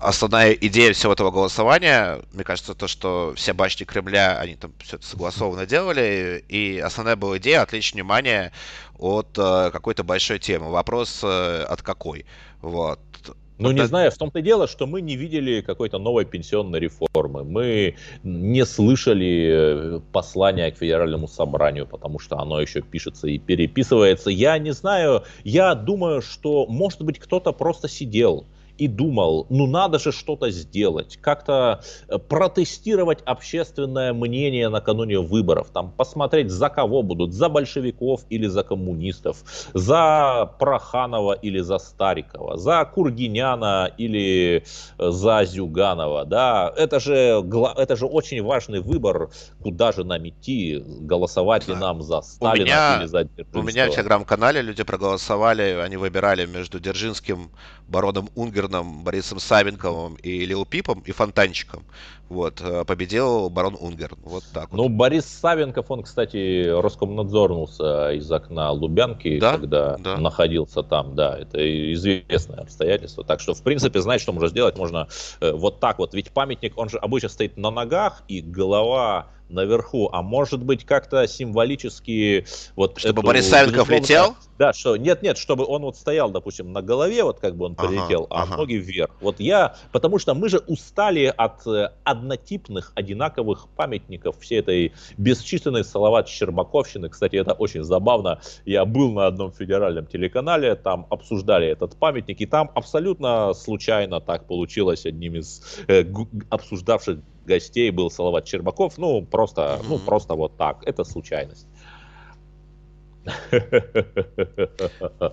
основная 0.01 0.53
идея 0.53 0.93
всего 0.93 1.13
этого 1.13 1.31
голосования, 1.31 2.21
мне 2.33 2.43
кажется, 2.43 2.75
то, 2.75 2.89
что 2.89 3.35
все 3.37 3.53
башни 3.53 3.85
Кремля, 3.85 4.39
они 4.41 4.57
там 4.57 4.73
все 4.83 4.97
это 4.97 5.07
согласованно 5.07 5.67
делали, 5.67 6.45
и 6.49 6.79
основная 6.79 7.17
была 7.17 7.39
идея 7.39 7.63
отвлечь 7.63 7.93
внимание 7.93 8.51
от 8.99 9.37
э, 9.39 9.71
какой-то 9.71 10.03
большой 10.03 10.39
темы. 10.39 10.71
Вопрос 10.71 11.21
э, 11.23 11.65
от 11.69 11.83
какой. 11.83 12.25
Вот. 12.63 13.01
Ну, 13.61 13.69
вот 13.69 13.75
не 13.75 13.81
это... 13.81 13.89
знаю, 13.89 14.11
в 14.11 14.17
том-то 14.17 14.39
и 14.39 14.43
дело, 14.43 14.67
что 14.67 14.87
мы 14.87 15.03
не 15.03 15.17
видели 15.17 15.61
какой-то 15.61 15.99
новой 15.99 16.25
пенсионной 16.25 16.81
реформы. 16.81 17.45
Мы 17.45 17.97
не 18.23 18.65
слышали 18.65 19.97
э, 19.97 20.01
послания 20.13 20.71
к 20.71 20.79
федеральному 20.79 21.29
собранию, 21.29 21.87
потому 21.87 22.19
что 22.19 22.39
оно 22.39 22.61
еще 22.61 22.81
пишется 22.81 23.29
и 23.29 23.39
переписывается. 23.39 24.31
Я 24.31 24.59
не 24.59 24.73
знаю, 24.73 25.25
я 25.45 25.75
думаю, 25.75 26.23
что, 26.23 26.67
может 26.67 27.03
быть, 27.03 27.19
кто-то 27.19 27.53
просто 27.53 27.87
сидел 27.87 28.47
и 28.81 28.89
думал, 28.89 29.47
ну 29.51 29.67
надо 29.67 29.99
же 29.99 30.11
что-то 30.11 30.51
сделать, 30.51 31.19
как-то 31.21 31.83
э, 32.09 32.19
протестировать 32.19 33.19
общественное 33.27 34.15
мнение 34.15 34.71
накануне 34.71 35.21
выборов, 35.21 35.69
там 35.71 35.93
посмотреть, 35.93 36.51
за 36.51 36.71
кого 36.71 37.03
будут, 37.03 37.35
за 37.35 37.51
большевиков 37.51 38.23
или 38.31 38.47
за 38.47 38.63
коммунистов, 38.63 39.45
за 39.75 40.51
Проханова 40.59 41.35
или 41.35 41.61
за 41.61 41.77
Старикова, 41.79 42.57
за 42.57 42.87
Кургиняна 42.87 43.91
или 43.99 44.65
э, 44.99 45.11
за 45.11 45.45
Зюганова, 45.45 46.25
да, 46.25 46.73
это 46.75 47.01
же, 47.01 47.45
это 47.77 47.97
же 47.97 48.07
очень 48.07 48.43
важный 48.43 48.81
выбор, 48.81 49.29
куда 49.63 49.93
же 49.93 50.05
нам 50.05 50.27
идти, 50.27 50.83
голосовать 50.87 51.69
ли 51.69 51.75
нам 51.75 52.03
за 52.03 52.23
Сталина 52.23 52.65
меня, 52.65 52.97
или 52.99 53.07
за 53.07 53.25
Дзержинского. 53.25 53.61
У 53.61 53.63
меня 53.63 53.91
в 53.91 53.95
телеграм-канале 53.95 54.63
люди 54.63 54.85
проголосовали, 54.85 55.79
они 55.85 55.99
выбирали 55.99 56.47
между 56.47 56.81
Дзержинским, 56.81 57.51
бароном 57.87 58.31
Унгер 58.35 58.70
Морганом, 58.71 59.05
Борисом 59.05 59.41
Савенковым 59.41 60.15
и 60.15 60.47
Лил 60.47 60.65
Пипом 60.65 61.01
и 61.05 61.13
Фонтанчиком. 61.13 61.85
Вот, 62.29 62.61
э, 62.61 62.85
победил 62.85 63.51
барон 63.51 63.77
Унгер. 63.79 64.13
Вот 64.23 64.45
так 64.55 64.71
Ну, 64.71 64.85
вот. 64.85 64.93
Борис 64.93 65.25
Савенков, 65.25 65.91
он, 65.91 66.05
кстати, 66.05 66.69
Роскомнадзорнулся 66.69 68.13
из 68.13 68.31
окна 68.31 68.71
Лубянки, 68.71 69.41
да? 69.41 69.57
когда 69.57 69.97
да. 69.99 70.17
находился 70.17 70.85
там, 70.85 71.17
да, 71.17 71.37
это 71.37 71.59
известное 71.93 72.61
обстоятельство. 72.61 73.25
Так 73.25 73.41
что, 73.41 73.55
в 73.55 73.63
принципе, 73.63 74.01
знаете, 74.01 74.23
что 74.23 74.33
можно 74.33 74.49
сделать? 74.49 74.79
Можно 74.79 75.09
э, 75.41 75.51
вот 75.51 75.81
так 75.81 75.99
вот, 75.99 76.15
ведь 76.15 76.31
памятник, 76.31 76.79
он 76.79 76.89
же 76.89 76.99
обычно 76.99 77.29
стоит 77.29 77.57
на 77.57 77.71
ногах, 77.73 78.23
и 78.29 78.41
голова 78.41 79.27
наверху, 79.51 80.09
а 80.13 80.23
может 80.23 80.63
быть 80.63 80.85
как-то 80.85 81.27
символически 81.27 82.47
вот 82.77 82.99
чтобы 82.99 83.21
эту, 83.21 83.27
Борис 83.27 83.49
Савенков 83.49 83.89
летел? 83.91 84.37
Да, 84.61 84.75
что 84.75 84.99
нет, 84.99 85.23
нет, 85.23 85.39
чтобы 85.39 85.65
он 85.65 85.83
вот 85.83 85.97
стоял, 85.97 86.31
допустим, 86.31 86.71
на 86.73 86.83
голове, 86.83 87.25
вот 87.25 87.41
как 87.41 87.57
бы 87.57 87.65
он 87.65 87.75
полетел, 87.75 88.27
ага, 88.29 88.41
а 88.41 88.43
ага. 88.43 88.57
ноги 88.59 88.75
вверх. 88.75 89.11
Вот 89.23 89.41
я, 89.41 89.75
потому 89.91 90.19
что 90.19 90.35
мы 90.35 90.51
же 90.51 90.59
устали 90.59 91.33
от 91.35 91.67
э, 91.67 91.93
однотипных, 92.05 92.93
одинаковых 92.95 93.69
памятников 93.75 94.39
всей 94.39 94.61
этой 94.61 94.93
бесчисленной 95.17 95.83
Салават 95.83 96.29
Щербаковщины. 96.29 97.09
Кстати, 97.09 97.37
это 97.37 97.55
очень 97.55 97.85
забавно. 97.85 98.41
Я 98.67 98.85
был 98.85 99.13
на 99.13 99.29
одном 99.29 99.51
федеральном 99.51 100.05
телеканале, 100.05 100.75
там 100.75 101.07
обсуждали 101.09 101.67
этот 101.67 101.97
памятник, 101.97 102.43
и 102.43 102.47
там 102.47 102.71
абсолютно 102.75 103.55
случайно 103.55 104.21
так 104.21 104.47
получилось 104.47 105.07
одним 105.07 105.37
из 105.37 105.63
э, 105.89 106.05
обсуждавших 106.51 107.21
гостей 107.51 107.91
был 107.91 108.11
Салават 108.11 108.45
Чербаков. 108.45 108.99
Ну, 108.99 109.23
просто, 109.23 109.61
mm-hmm. 109.61 109.87
ну, 109.89 109.99
просто 109.99 110.35
вот 110.35 110.57
так. 110.57 110.83
Это 110.87 111.05
случайность. 111.05 111.67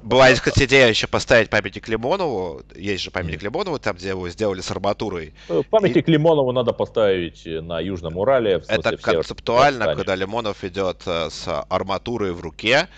Была, 0.03 0.33
кстати, 0.33 0.65
идея 0.65 0.89
еще 0.89 1.07
поставить 1.07 1.49
памятник 1.49 1.87
Лимонову. 1.87 2.61
Есть 2.75 3.03
же 3.03 3.11
памятник 3.11 3.43
Лимонову, 3.43 3.79
там, 3.79 3.95
где 3.95 4.09
его 4.09 4.27
сделали 4.29 4.61
с 4.61 4.69
арматурой. 4.71 5.33
Ну, 5.49 5.63
памятник 5.63 6.09
и... 6.09 6.11
Лимонову 6.11 6.51
надо 6.51 6.73
поставить 6.73 7.45
на 7.45 7.79
Южном 7.79 8.17
Урале. 8.17 8.61
Это 8.67 8.97
концептуально, 8.97 9.95
когда 9.95 10.15
Лимонов 10.15 10.63
идет 10.63 11.03
э, 11.05 11.29
с 11.29 11.47
арматурой 11.69 12.33
в 12.33 12.41
руке, 12.41 12.89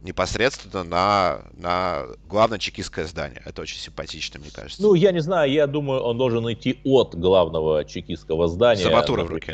непосредственно 0.00 0.84
на, 0.84 1.40
на 1.56 2.04
главное 2.28 2.58
чекистское 2.58 3.06
здание. 3.06 3.42
Это 3.44 3.62
очень 3.62 3.78
симпатично, 3.78 4.40
мне 4.40 4.50
кажется. 4.50 4.82
Ну, 4.82 4.94
я 4.94 5.12
не 5.12 5.20
знаю, 5.20 5.50
я 5.50 5.66
думаю, 5.66 6.00
он 6.00 6.18
должен 6.18 6.50
идти 6.52 6.80
от 6.84 7.14
главного 7.14 7.84
чекистского 7.84 8.48
здания. 8.48 8.82
С 8.82 8.86
арматурой 8.86 9.24
в 9.26 9.30
руке. 9.30 9.52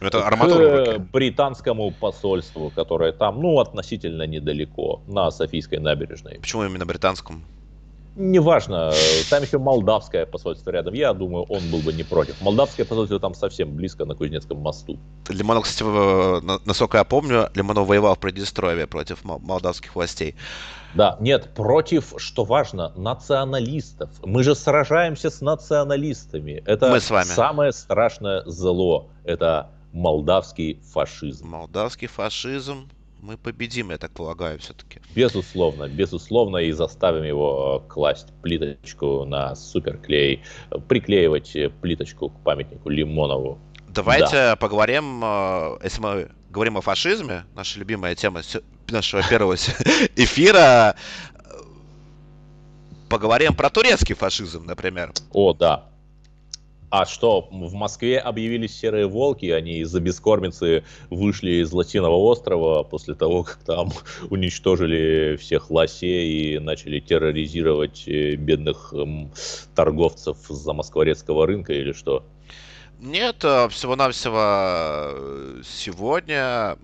Это 0.00 0.26
арматура 0.26 0.68
в 0.68 0.78
руке. 0.78 0.98
британскому 0.98 1.90
посольству, 1.90 2.72
которое 2.74 3.12
там, 3.12 3.40
ну, 3.40 3.58
относительно 3.60 4.26
недалеко, 4.26 5.02
на 5.06 5.30
Софийской 5.30 5.78
набережной. 5.78 6.38
Почему 6.40 6.64
именно 6.64 6.86
британскому? 6.86 7.40
Неважно, 8.16 8.92
там 9.30 9.42
еще 9.42 9.58
молдавское 9.58 10.26
посольство 10.26 10.70
рядом. 10.70 10.94
Я 10.94 11.14
думаю, 11.14 11.44
он 11.44 11.60
был 11.70 11.78
бы 11.78 11.92
не 11.92 12.02
против. 12.02 12.40
Молдавское 12.40 12.84
посольство 12.84 13.20
там 13.20 13.34
совсем 13.34 13.74
близко, 13.74 14.04
на 14.04 14.14
Кузнецком 14.14 14.58
мосту. 14.58 14.98
Лимонов, 15.28 15.64
кстати, 15.64 15.84
насколько 16.66 16.98
я 16.98 17.04
помню, 17.04 17.48
Лимонов 17.54 17.86
воевал 17.86 18.16
в 18.16 18.18
Приднестровье 18.18 18.86
против 18.86 19.24
молдавских 19.24 19.94
властей. 19.94 20.34
Да, 20.94 21.16
нет, 21.20 21.54
против, 21.54 22.14
что 22.16 22.44
важно, 22.44 22.92
националистов. 22.96 24.10
Мы 24.24 24.42
же 24.42 24.56
сражаемся 24.56 25.30
с 25.30 25.40
националистами. 25.40 26.62
Это 26.66 26.90
Мы 26.90 27.00
с 27.00 27.10
вами. 27.10 27.26
самое 27.26 27.72
страшное 27.72 28.42
зло. 28.44 29.08
Это 29.24 29.70
молдавский 29.92 30.80
фашизм. 30.92 31.48
Молдавский 31.48 32.08
фашизм, 32.08 32.88
мы 33.22 33.36
победим, 33.36 33.90
я 33.90 33.98
так 33.98 34.10
полагаю, 34.12 34.58
все-таки. 34.58 35.00
Безусловно, 35.14 35.88
безусловно, 35.88 36.58
и 36.58 36.72
заставим 36.72 37.24
его 37.24 37.82
э, 37.84 37.88
класть 37.88 38.28
плиточку 38.42 39.24
на 39.24 39.54
суперклей, 39.54 40.42
приклеивать 40.88 41.56
плиточку 41.80 42.30
к 42.30 42.40
памятнику 42.42 42.88
Лимонову. 42.88 43.58
Давайте 43.88 44.32
да. 44.32 44.56
поговорим, 44.56 45.22
э, 45.24 45.78
если 45.84 46.00
мы 46.00 46.28
говорим 46.50 46.78
о 46.78 46.80
фашизме, 46.80 47.44
наша 47.54 47.78
любимая 47.78 48.14
тема 48.14 48.42
нашего 48.88 49.22
первого 49.22 49.54
эфира, 50.16 50.96
поговорим 53.08 53.54
про 53.54 53.70
турецкий 53.70 54.14
фашизм, 54.14 54.64
например. 54.64 55.12
О, 55.32 55.52
да. 55.52 55.89
А 56.90 57.06
что, 57.06 57.48
в 57.50 57.72
Москве 57.72 58.18
объявились 58.18 58.76
серые 58.76 59.06
волки, 59.06 59.46
они 59.46 59.78
из-за 59.78 60.00
бескормицы 60.00 60.82
вышли 61.08 61.62
из 61.62 61.72
Латиного 61.72 62.16
острова 62.16 62.82
после 62.82 63.14
того, 63.14 63.44
как 63.44 63.58
там 63.64 63.90
уничтожили 64.30 65.36
всех 65.36 65.70
лосей 65.70 66.56
и 66.56 66.58
начали 66.58 66.98
терроризировать 66.98 68.08
э, 68.08 68.34
бедных 68.34 68.92
торговцев 69.76 70.36
за 70.48 70.72
москворецкого 70.72 71.46
рынка 71.46 71.72
или 71.72 71.92
что? 71.92 72.24
Нет, 72.98 73.44
э, 73.44 73.68
всего-навсего 73.68 74.40
э, 74.42 75.62
сегодня 75.64 76.76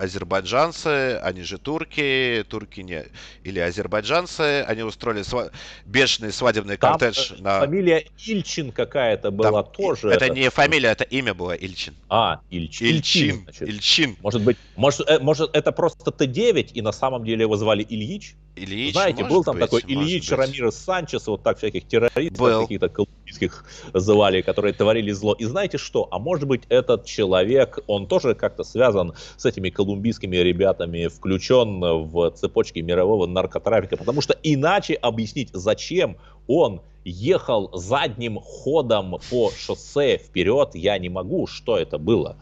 азербайджанцы, 0.00 1.16
они 1.22 1.42
же 1.42 1.58
турки, 1.58 2.44
турки 2.48 2.80
не, 2.80 3.04
или 3.44 3.58
азербайджанцы, 3.58 4.62
они 4.62 4.82
устроили 4.82 5.22
сва... 5.22 5.50
бешеный 5.84 6.32
свадебный 6.32 6.76
Там 6.76 6.98
кортеж 6.98 7.34
на... 7.38 7.60
Фамилия 7.60 8.06
Ильчин 8.26 8.72
какая-то 8.72 9.30
была 9.30 9.62
Там... 9.62 9.72
тоже. 9.72 10.08
Это, 10.08 10.26
это 10.26 10.34
не 10.34 10.50
фамилия, 10.50 10.88
это 10.88 11.04
имя 11.04 11.34
было 11.34 11.52
Ильчин. 11.52 11.94
А, 12.08 12.40
Ильчин. 12.50 12.86
Ильчин. 12.86 13.46
Ильчин. 13.46 13.66
Ильчин. 13.66 14.16
Может 14.22 14.42
быть, 14.42 14.56
может, 14.76 15.08
э, 15.08 15.18
может 15.18 15.54
это 15.54 15.72
просто 15.72 16.10
Т9, 16.10 16.72
и 16.72 16.82
на 16.82 16.92
самом 16.92 17.24
деле 17.24 17.42
его 17.42 17.56
звали 17.56 17.86
Ильич? 17.88 18.34
Ильич, 18.56 18.92
Знаете, 18.92 19.24
был 19.24 19.44
там 19.44 19.56
быть, 19.56 19.64
такой 19.64 19.82
Ильич 19.86 20.30
Рамирес 20.30 20.76
Санчес, 20.76 21.26
вот 21.26 21.42
так 21.42 21.58
всяких 21.58 21.86
террористов 21.86 22.62
каких-то 22.62 22.88
колумбийских 22.88 23.64
звали, 23.94 24.42
которые 24.42 24.74
творили 24.74 25.12
зло. 25.12 25.34
И 25.34 25.44
знаете 25.44 25.78
что? 25.78 26.08
А 26.10 26.18
может 26.18 26.46
быть 26.46 26.62
этот 26.68 27.04
человек, 27.06 27.78
он 27.86 28.06
тоже 28.06 28.34
как-то 28.34 28.64
связан 28.64 29.14
с 29.36 29.46
этими 29.46 29.70
колумбийскими 29.70 30.36
ребятами, 30.36 31.06
включен 31.06 31.80
в 31.80 32.30
цепочки 32.32 32.80
мирового 32.80 33.26
наркотрафика, 33.26 33.96
потому 33.96 34.20
что 34.20 34.36
иначе 34.42 34.94
объяснить, 34.94 35.50
зачем 35.52 36.16
он 36.46 36.82
ехал 37.04 37.70
задним 37.72 38.40
ходом 38.40 39.18
по 39.30 39.50
шоссе 39.50 40.18
вперед, 40.18 40.70
я 40.74 40.98
не 40.98 41.08
могу. 41.08 41.46
Что 41.46 41.78
это 41.78 41.98
было? 41.98 42.36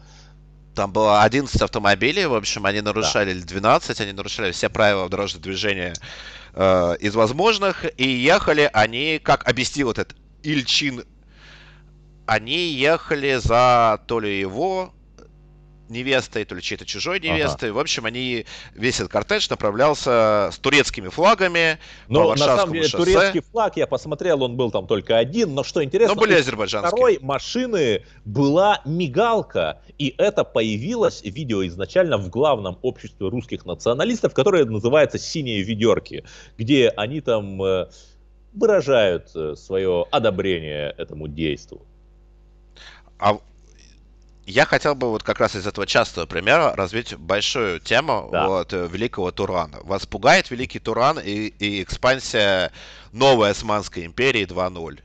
Там 0.79 0.93
было 0.93 1.23
11 1.23 1.61
автомобилей, 1.61 2.25
в 2.25 2.33
общем, 2.33 2.65
они 2.65 2.79
нарушали, 2.79 3.33
да. 3.33 3.45
12, 3.45 3.99
они 3.99 4.13
нарушали 4.13 4.53
все 4.53 4.69
правила 4.69 5.09
дорожного 5.09 5.43
движения 5.43 5.93
э, 6.53 6.95
из 7.01 7.15
возможных, 7.15 7.83
и 7.99 8.07
ехали 8.07 8.69
они, 8.71 9.19
как 9.21 9.45
объяснил 9.45 9.87
вот 9.87 9.99
этот 9.99 10.15
Ильчин, 10.41 11.03
они 12.27 12.71
ехали 12.71 13.41
за 13.43 14.01
то 14.07 14.21
ли 14.21 14.39
его 14.39 14.93
невестой, 15.89 16.45
то 16.45 16.55
ли 16.55 16.61
чьей-то 16.61 16.85
чужой 16.85 17.19
невестой. 17.19 17.69
Ага. 17.69 17.77
В 17.77 17.79
общем, 17.79 18.05
они 18.05 18.45
весь 18.73 18.99
этот 18.99 19.11
кортеж 19.11 19.49
направлялся 19.49 20.49
с 20.51 20.57
турецкими 20.59 21.09
флагами 21.09 21.79
но, 22.07 22.29
по 22.29 22.39
на 22.39 22.45
самом 22.45 22.73
деле, 22.73 22.87
шоссе. 22.87 23.13
турецкий 23.13 23.41
флаг, 23.41 23.77
я 23.77 23.87
посмотрел, 23.87 24.43
он 24.43 24.55
был 24.55 24.71
там 24.71 24.87
только 24.87 25.17
один, 25.17 25.53
но 25.53 25.63
что 25.63 25.83
интересно, 25.83 26.15
но 26.15 26.19
были 26.19 26.33
азербайджанские. 26.33 26.89
второй 26.89 27.19
машины 27.21 28.03
была 28.25 28.81
мигалка, 28.85 29.81
и 29.97 30.13
это 30.17 30.43
появилось 30.43 31.21
видео 31.23 31.65
изначально 31.67 32.17
в 32.17 32.29
главном 32.29 32.77
обществе 32.81 33.27
русских 33.27 33.65
националистов, 33.65 34.33
которое 34.33 34.65
называется 34.65 35.17
«Синие 35.17 35.61
ведерки», 35.63 36.23
где 36.57 36.89
они 36.89 37.21
там 37.21 37.61
э, 37.61 37.87
выражают 38.53 39.29
э, 39.35 39.55
свое 39.55 40.05
одобрение 40.11 40.93
этому 40.97 41.27
действу. 41.27 41.85
А 43.19 43.39
я 44.49 44.65
хотел 44.65 44.95
бы 44.95 45.09
вот 45.09 45.23
как 45.23 45.39
раз 45.39 45.55
из 45.55 45.67
этого 45.67 45.85
частого 45.85 46.25
примера 46.25 46.73
развить 46.75 47.15
большую 47.15 47.79
тему 47.79 48.29
да. 48.31 48.47
вот, 48.47 48.73
э, 48.73 48.87
Великого 48.91 49.31
Турана. 49.31 49.79
Вас 49.83 50.05
пугает 50.05 50.49
Великий 50.49 50.79
Туран 50.79 51.19
и, 51.19 51.47
и 51.59 51.83
экспансия 51.83 52.71
новой 53.11 53.51
Османской 53.51 54.05
империи 54.05 54.45
2.0? 54.45 54.99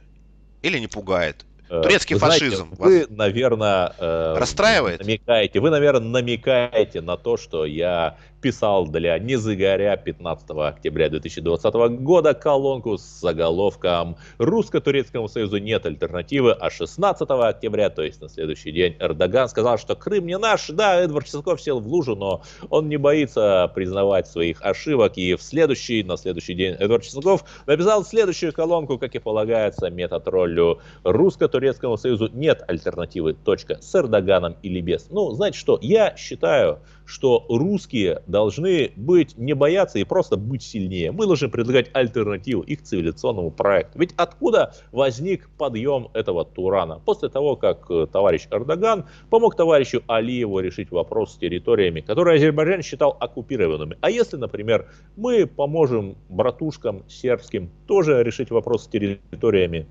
Или 0.62 0.78
не 0.78 0.86
пугает? 0.86 1.44
Э, 1.68 1.82
Турецкий 1.82 2.14
вы 2.14 2.20
фашизм. 2.20 2.74
Знаете, 2.74 3.06
вы, 3.08 3.14
наверное, 3.14 3.92
э, 3.98 4.34
расстраивает? 4.38 5.00
Намекаете, 5.00 5.60
вы, 5.60 5.70
наверное, 5.70 6.08
намекаете 6.08 7.02
на 7.02 7.18
то, 7.18 7.36
что 7.36 7.66
я 7.66 8.16
писал 8.44 8.86
для 8.86 9.18
Незагоря 9.18 9.96
15 9.96 10.50
октября 10.50 11.08
2020 11.08 11.74
года 12.02 12.34
колонку 12.34 12.98
с 12.98 13.20
заголовком 13.20 14.18
«Русско-турецкому 14.36 15.28
союзу 15.28 15.56
нет 15.56 15.86
альтернативы», 15.86 16.52
а 16.52 16.68
16 16.68 17.26
октября, 17.30 17.88
то 17.88 18.02
есть 18.02 18.20
на 18.20 18.28
следующий 18.28 18.70
день, 18.70 18.96
Эрдоган 19.00 19.48
сказал, 19.48 19.78
что 19.78 19.96
Крым 19.96 20.26
не 20.26 20.36
наш. 20.36 20.66
Да, 20.68 21.00
Эдвард 21.00 21.24
Чесноков 21.24 21.58
сел 21.62 21.80
в 21.80 21.86
лужу, 21.86 22.16
но 22.16 22.42
он 22.68 22.90
не 22.90 22.98
боится 22.98 23.72
признавать 23.74 24.26
своих 24.26 24.60
ошибок. 24.60 25.16
И 25.16 25.36
в 25.36 25.42
следующий, 25.42 26.04
на 26.04 26.18
следующий 26.18 26.52
день 26.52 26.74
Эдвард 26.78 27.04
Чесноков 27.04 27.46
написал 27.64 28.04
следующую 28.04 28.52
колонку, 28.52 28.98
как 28.98 29.14
и 29.14 29.20
полагается, 29.20 29.88
метатроллю 29.88 30.80
«Русско-турецкому 31.02 31.96
союзу 31.96 32.28
нет 32.30 32.62
альтернативы. 32.68 33.32
Точка. 33.32 33.80
С 33.80 33.94
Эрдоганом 33.94 34.56
или 34.60 34.82
без». 34.82 35.08
Ну, 35.08 35.30
знаете 35.30 35.56
что, 35.56 35.78
я 35.80 36.14
считаю, 36.18 36.80
что 37.04 37.44
русские 37.48 38.22
должны 38.26 38.92
быть, 38.96 39.36
не 39.36 39.54
бояться 39.54 39.98
и 39.98 40.04
просто 40.04 40.36
быть 40.36 40.62
сильнее. 40.62 41.12
Мы 41.12 41.26
должны 41.26 41.48
предлагать 41.48 41.90
альтернативу 41.92 42.62
их 42.62 42.82
цивилизационному 42.82 43.50
проекту. 43.50 43.98
Ведь 43.98 44.14
откуда 44.16 44.74
возник 44.92 45.48
подъем 45.58 46.08
этого 46.14 46.44
Турана? 46.44 47.00
После 47.04 47.28
того, 47.28 47.56
как 47.56 47.90
э, 47.90 48.06
товарищ 48.10 48.48
Эрдоган 48.50 49.06
помог 49.30 49.56
товарищу 49.56 50.02
Алиеву 50.06 50.60
решить 50.60 50.90
вопрос 50.90 51.34
с 51.34 51.36
территориями, 51.36 52.00
которые 52.00 52.36
Азербайджан 52.36 52.82
считал 52.82 53.16
оккупированными. 53.20 53.96
А 54.00 54.10
если, 54.10 54.36
например, 54.36 54.88
мы 55.16 55.46
поможем 55.46 56.16
братушкам 56.28 57.04
сербским 57.08 57.70
тоже 57.86 58.22
решить 58.22 58.50
вопрос 58.50 58.84
с 58.84 58.88
территориями, 58.88 59.86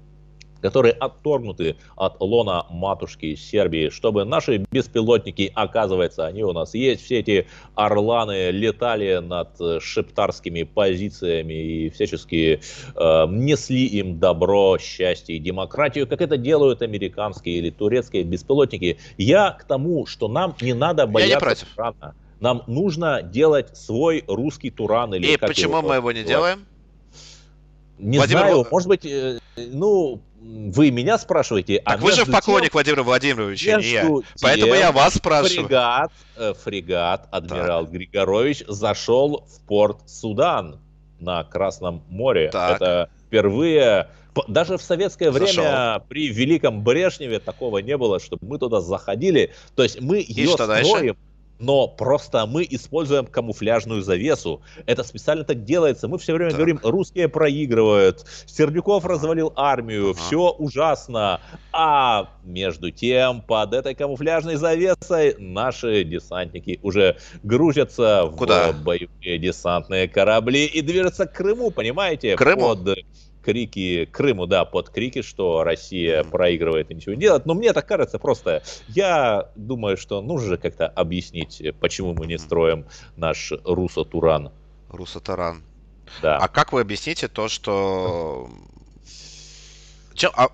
которые 0.63 0.93
отторгнуты 0.93 1.75
от 1.97 2.21
лона 2.21 2.65
матушки 2.69 3.35
Сербии, 3.35 3.89
чтобы 3.89 4.23
наши 4.23 4.65
беспилотники, 4.71 5.51
оказывается, 5.53 6.25
они 6.25 6.43
у 6.43 6.53
нас 6.53 6.73
есть, 6.73 7.03
все 7.03 7.19
эти 7.19 7.47
орланы 7.75 8.49
летали 8.51 9.17
над 9.17 9.49
э, 9.59 9.81
шептарскими 9.81 10.63
позициями 10.63 11.53
и 11.53 11.89
всячески 11.89 12.61
э, 12.95 13.25
несли 13.27 13.85
им 13.87 14.19
добро, 14.19 14.77
счастье 14.77 15.35
и 15.35 15.39
демократию, 15.39 16.07
как 16.07 16.21
это 16.21 16.37
делают 16.37 16.81
американские 16.81 17.57
или 17.57 17.69
турецкие 17.69 18.23
беспилотники. 18.23 18.97
Я 19.17 19.51
к 19.51 19.65
тому, 19.65 20.05
что 20.05 20.29
нам 20.29 20.55
не 20.61 20.73
надо 20.73 21.07
бояться 21.07 21.65
Турана. 21.75 22.15
Нам 22.39 22.63
нужно 22.67 23.21
делать 23.21 23.75
свой 23.75 24.23
русский 24.27 24.69
Туран. 24.69 25.13
Или 25.13 25.33
и 25.33 25.37
почему 25.37 25.79
его 25.79 25.89
мы 25.89 25.95
его 25.95 26.11
не 26.13 26.23
делаем? 26.23 26.65
Не 27.97 28.17
Владимир... 28.17 28.39
знаю, 28.39 28.67
может 28.71 28.87
быть, 28.87 29.05
э, 29.05 29.39
ну, 29.55 30.21
вы 30.43 30.91
меня 30.91 31.17
спрашиваете, 31.17 31.77
а 31.77 31.91
так 31.91 32.01
а 32.01 32.03
вы 32.03 32.11
же 32.11 32.25
в 32.25 32.31
поклонник 32.31 32.71
тем, 32.71 32.73
Владимира 32.73 33.03
Владимировича, 33.03 33.79
не 33.79 33.91
я. 33.91 34.09
Поэтому 34.41 34.73
я 34.73 34.91
вас 34.91 35.15
спрашиваю. 35.15 35.67
Фрегат, 35.67 36.11
э, 36.35 36.53
фрегат 36.63 37.27
адмирал 37.31 37.85
так. 37.85 37.93
Григорович 37.93 38.63
зашел 38.67 39.45
в 39.47 39.65
порт 39.65 40.09
Судан 40.09 40.81
на 41.19 41.43
Красном 41.45 42.03
море. 42.09 42.49
Так. 42.51 42.75
Это 42.75 43.09
впервые 43.27 44.09
даже 44.47 44.77
в 44.77 44.81
советское 44.81 45.31
Зашел. 45.31 45.63
время 45.63 46.01
при 46.09 46.27
Великом 46.29 46.83
Брежневе 46.83 47.39
такого 47.39 47.77
не 47.77 47.97
было, 47.97 48.19
чтобы 48.19 48.45
мы 48.47 48.57
туда 48.57 48.81
заходили. 48.81 49.53
То 49.75 49.83
есть 49.83 50.01
мы 50.01 50.19
и 50.19 50.33
ее 50.33 50.49
строим. 50.49 50.67
Дальше? 50.67 51.15
Но 51.59 51.87
просто 51.87 52.45
мы 52.45 52.65
используем 52.69 53.25
камуфляжную 53.25 54.01
завесу. 54.01 54.61
Это 54.85 55.03
специально 55.03 55.43
так 55.43 55.63
делается. 55.63 56.07
Мы 56.07 56.17
все 56.17 56.33
время 56.33 56.51
так. 56.51 56.57
говорим, 56.57 56.79
русские 56.83 57.29
проигрывают, 57.29 58.25
Сердюков 58.45 59.05
развалил 59.05 59.53
армию, 59.55 60.11
ага. 60.11 60.19
все 60.19 60.49
ужасно. 60.51 61.41
А 61.71 62.29
между 62.43 62.91
тем, 62.91 63.41
под 63.41 63.73
этой 63.73 63.95
камуфляжной 63.95 64.55
завесой 64.55 65.35
наши 65.39 66.03
десантники 66.03 66.79
уже 66.83 67.17
грузятся 67.43 68.31
Куда? 68.37 68.71
в 68.71 68.83
боевые 68.83 69.37
десантные 69.37 70.07
корабли 70.07 70.65
и 70.65 70.81
движутся 70.81 71.25
к 71.25 71.33
Крыму, 71.33 71.71
понимаете? 71.71 72.35
Крыму? 72.35 72.69
Под 72.69 72.83
крики 73.43 74.05
Крыму, 74.11 74.47
да, 74.47 74.65
под 74.65 74.89
крики, 74.89 75.21
что 75.21 75.63
Россия 75.63 76.23
проигрывает 76.23 76.89
и 76.91 76.95
ничего 76.95 77.13
не 77.15 77.21
делает. 77.21 77.45
Но 77.45 77.53
мне 77.53 77.73
так 77.73 77.87
кажется 77.87 78.19
просто. 78.19 78.63
Я 78.87 79.49
думаю, 79.55 79.97
что 79.97 80.21
нужно 80.21 80.49
же 80.49 80.57
как-то 80.57 80.87
объяснить, 80.87 81.61
почему 81.79 82.13
мы 82.13 82.25
не 82.25 82.37
строим 82.37 82.85
наш 83.15 83.51
Руса-Туран. 83.63 84.51
Руса-Таран. 84.89 85.63
Да. 86.21 86.37
А 86.37 86.47
как 86.47 86.73
вы 86.73 86.81
объясните 86.81 87.27
то, 87.27 87.47
что... 87.47 88.49
Чем, 90.13 90.31
а... 90.35 90.49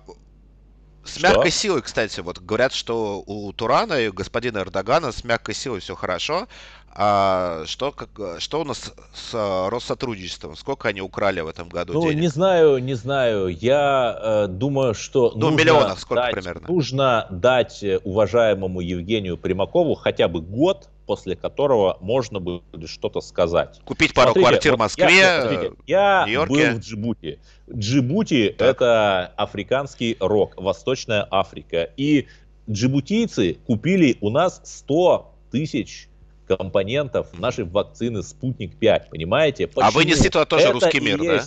С 1.04 1.16
что? 1.16 1.28
мягкой 1.28 1.50
силой, 1.50 1.82
кстати, 1.82 2.20
вот 2.20 2.38
говорят, 2.38 2.72
что 2.72 3.22
у 3.26 3.52
Турана 3.52 3.94
и 4.00 4.10
господина 4.10 4.58
Эрдогана 4.58 5.12
с 5.12 5.24
мягкой 5.24 5.54
силой 5.54 5.80
все 5.80 5.94
хорошо, 5.94 6.46
а 6.92 7.62
что, 7.66 7.92
как, 7.92 8.40
что 8.40 8.60
у 8.60 8.64
нас 8.64 8.92
с 9.14 9.30
а, 9.32 9.70
Россотрудничеством? 9.70 10.56
Сколько 10.56 10.88
они 10.88 11.00
украли 11.00 11.40
в 11.40 11.46
этом 11.46 11.68
году 11.68 11.92
ну, 11.92 12.02
денег? 12.02 12.20
не 12.20 12.28
знаю, 12.28 12.78
не 12.78 12.94
знаю. 12.94 13.46
Я 13.48 14.18
э, 14.20 14.46
думаю, 14.48 14.94
что 14.94 15.32
ну, 15.36 15.50
нужно, 15.50 15.56
миллионах 15.56 16.00
сколько 16.00 16.24
дать, 16.24 16.34
примерно? 16.34 16.66
нужно 16.68 17.26
дать 17.30 17.82
э, 17.84 17.98
уважаемому 18.02 18.80
Евгению 18.80 19.38
Примакову 19.38 19.94
хотя 19.94 20.26
бы 20.26 20.40
год, 20.40 20.88
после 21.10 21.34
которого 21.34 21.98
можно 22.00 22.38
будет 22.38 22.62
что-то 22.86 23.20
сказать. 23.20 23.80
Купить 23.84 24.14
пару 24.14 24.30
смотрите, 24.30 24.48
квартир 24.48 24.76
в 24.76 24.78
Москве, 24.78 25.16
я, 25.16 25.42
смотрите, 25.42 25.74
я 25.88 26.22
Нью-Йорке. 26.24 26.70
был 26.70 26.76
в 26.76 26.78
Джибути. 26.78 27.40
Джибути 27.68 28.54
так. 28.56 28.76
это 28.76 29.26
африканский 29.36 30.16
рок, 30.20 30.54
Восточная 30.56 31.26
Африка. 31.28 31.90
И 31.96 32.28
джибутийцы 32.70 33.54
купили 33.66 34.18
у 34.20 34.30
нас 34.30 34.60
100 34.62 35.34
тысяч 35.50 36.08
компонентов 36.46 37.36
нашей 37.36 37.64
вакцины 37.64 38.22
«Спутник 38.22 38.76
5», 38.80 39.08
понимаете? 39.10 39.66
Почему? 39.66 39.88
А 39.88 39.90
вы 39.90 40.04
несли 40.04 40.30
туда 40.30 40.44
тоже 40.44 40.66
это 40.66 40.74
русский 40.74 41.00
мир, 41.00 41.18
да? 41.18 41.42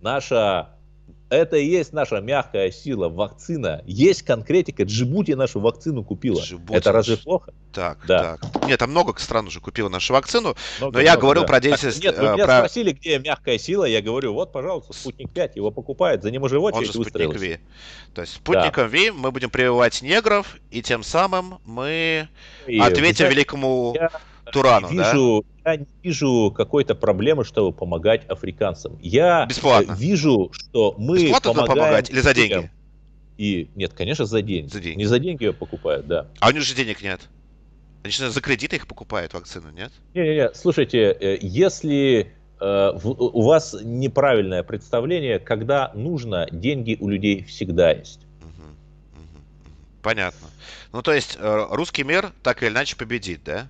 Наша 0.00 0.70
это 1.30 1.56
и 1.56 1.66
есть 1.66 1.92
наша 1.92 2.20
мягкая 2.20 2.70
сила, 2.70 3.08
вакцина. 3.08 3.82
Есть 3.86 4.22
конкретика. 4.22 4.84
Джибути 4.84 5.32
нашу 5.32 5.60
вакцину 5.60 6.04
купила. 6.04 6.40
Джибути. 6.40 6.76
Это 6.76 6.92
разве 6.92 7.16
плохо? 7.16 7.52
Так, 7.72 7.98
да. 8.06 8.36
так. 8.36 8.66
Нет, 8.66 8.78
там 8.78 8.90
много 8.90 9.18
стран 9.18 9.46
уже 9.46 9.60
купила 9.60 9.88
нашу 9.88 10.12
вакцину. 10.12 10.54
Много, 10.78 10.98
но 10.98 11.00
я 11.02 11.16
говорю 11.16 11.42
да. 11.42 11.46
про 11.46 11.60
деятельность... 11.60 12.02
Нет, 12.02 12.16
вы 12.18 12.32
меня 12.32 12.44
про... 12.44 12.58
спросили, 12.58 12.92
где 12.92 13.18
мягкая 13.18 13.58
сила. 13.58 13.84
Я 13.84 14.02
говорю, 14.02 14.34
вот, 14.34 14.52
пожалуйста, 14.52 14.92
Спутник 14.92 15.32
5. 15.32 15.56
Его 15.56 15.70
покупают. 15.70 16.22
За 16.22 16.30
ним 16.30 16.42
уже 16.42 16.58
в 16.58 16.62
очередь 16.64 16.88
Он 16.88 17.04
же 17.04 17.10
Спутник 17.10 17.34
Ви. 17.34 17.58
То 18.14 18.20
есть 18.20 18.34
Спутником 18.34 18.84
да. 18.84 18.96
Ви 18.96 19.10
мы 19.10 19.32
будем 19.32 19.50
прививать 19.50 20.02
негров, 20.02 20.56
и 20.70 20.82
тем 20.82 21.02
самым 21.02 21.58
мы 21.64 22.28
и, 22.66 22.78
ответим 22.78 23.28
великому... 23.28 23.94
Я 23.96 24.10
Турану, 24.52 24.88
вижу, 24.88 25.44
да? 25.64 25.72
Я 25.72 25.76
не 25.78 25.86
вижу 26.02 26.52
какой-то 26.54 26.94
проблемы, 26.94 27.44
чтобы 27.44 27.72
помогать 27.72 28.26
африканцам. 28.26 28.98
Я 29.00 29.46
Бесплатно. 29.46 29.92
вижу, 29.94 30.50
что 30.52 30.94
мы 30.98 31.22
Бесплатно 31.22 31.54
помогаем... 31.54 31.78
помогать 31.78 32.10
или 32.10 32.20
за 32.20 32.34
деньги? 32.34 32.70
И 33.38 33.70
нет, 33.74 33.92
конечно, 33.94 34.26
за 34.26 34.42
деньги. 34.42 34.70
За 34.70 34.80
деньги. 34.80 34.98
Не 34.98 35.06
за 35.06 35.18
деньги 35.18 35.44
ее 35.44 35.52
покупают, 35.52 36.06
да. 36.06 36.26
А 36.40 36.48
у 36.48 36.50
них 36.52 36.62
же 36.62 36.74
денег 36.74 37.02
нет. 37.02 37.20
Они 38.02 38.12
же 38.12 38.30
за 38.30 38.40
кредиты 38.40 38.76
их 38.76 38.86
покупают, 38.86 39.32
вакцину, 39.32 39.70
нет? 39.70 39.90
Не-не-не, 40.12 40.52
слушайте, 40.52 41.16
э, 41.18 41.38
если 41.40 42.32
э, 42.60 42.90
у 43.02 43.42
вас 43.42 43.74
неправильное 43.82 44.62
представление, 44.62 45.38
когда 45.38 45.90
нужно, 45.94 46.46
деньги 46.50 46.98
у 47.00 47.08
людей 47.08 47.44
всегда 47.44 47.92
есть. 47.92 48.20
Понятно. 50.02 50.48
Ну, 50.92 51.00
то 51.00 51.14
есть, 51.14 51.38
э, 51.40 51.66
русский 51.70 52.04
мир 52.04 52.30
так 52.42 52.62
или 52.62 52.68
иначе 52.68 52.94
победит, 52.94 53.40
да? 53.42 53.68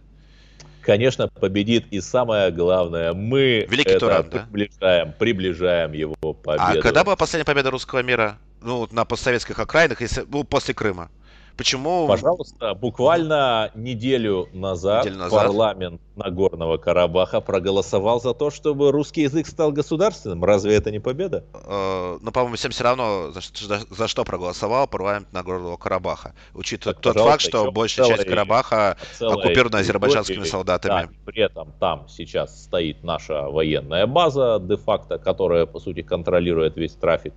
Конечно, 0.85 1.29
победит. 1.29 1.87
И 1.91 2.01
самое 2.01 2.51
главное, 2.51 3.13
мы 3.13 3.67
Великий 3.69 3.91
это 3.91 4.01
Туран, 4.01 4.25
приближаем, 4.31 5.09
да? 5.09 5.15
приближаем 5.19 5.93
его 5.93 6.15
победу. 6.15 6.65
А 6.65 6.77
когда 6.81 7.05
была 7.05 7.17
последняя 7.17 7.45
победа 7.45 7.71
русского 7.71 8.03
мира? 8.03 8.39
Ну, 8.63 8.89
на 8.93 9.05
постсоветских 9.05 9.59
окраинах, 9.59 10.01
если, 10.01 10.25
ну, 10.27 10.45
после 10.45 10.75
Крыма. 10.75 11.11
Почему? 11.57 12.09
Пожалуйста, 12.09 12.75
буквально 12.75 13.71
неделю 13.75 14.49
назад, 14.53 15.05
неделю 15.05 15.19
назад 15.19 15.43
парламент 15.45 16.01
Нагорного 16.17 16.79
Карабаха 16.79 17.41
проголосовал 17.41 18.21
за 18.21 18.35
то, 18.35 18.51
чтобы 18.51 18.91
русский 18.91 19.23
язык 19.23 19.47
стал 19.47 19.71
государственным. 19.71 20.45
Разве 20.45 20.75
это 20.75 20.91
не 20.91 20.99
победа? 20.99 21.45
Э, 21.53 22.19
ну, 22.21 22.33
по-моему, 22.33 22.57
всем 22.57 22.73
все 22.73 22.85
равно, 22.85 23.31
за, 23.31 23.41
за, 23.41 23.81
за 23.89 24.09
что 24.09 24.25
проголосовал 24.25 24.89
парламент 24.89 25.33
Нагорного 25.33 25.77
Карабаха. 25.77 26.35
Учитывая 26.55 26.95
так, 26.95 27.03
тот 27.03 27.17
факт, 27.17 27.41
что 27.41 27.71
большая 27.71 28.07
целая, 28.07 28.19
часть 28.19 28.29
Карабаха 28.29 28.97
оккупирована 29.21 29.79
азербайджанскими 29.79 30.45
солдатами. 30.45 31.03
Да, 31.03 31.09
при 31.25 31.43
этом 31.43 31.73
там 31.79 32.09
сейчас 32.09 32.65
стоит 32.65 33.05
наша 33.05 33.43
военная 33.43 34.07
база, 34.07 34.59
де-факто, 34.61 35.19
которая, 35.19 35.67
по 35.67 35.79
сути, 35.79 36.03
контролирует 36.03 36.77
весь 36.77 36.95
трафик 36.95 37.35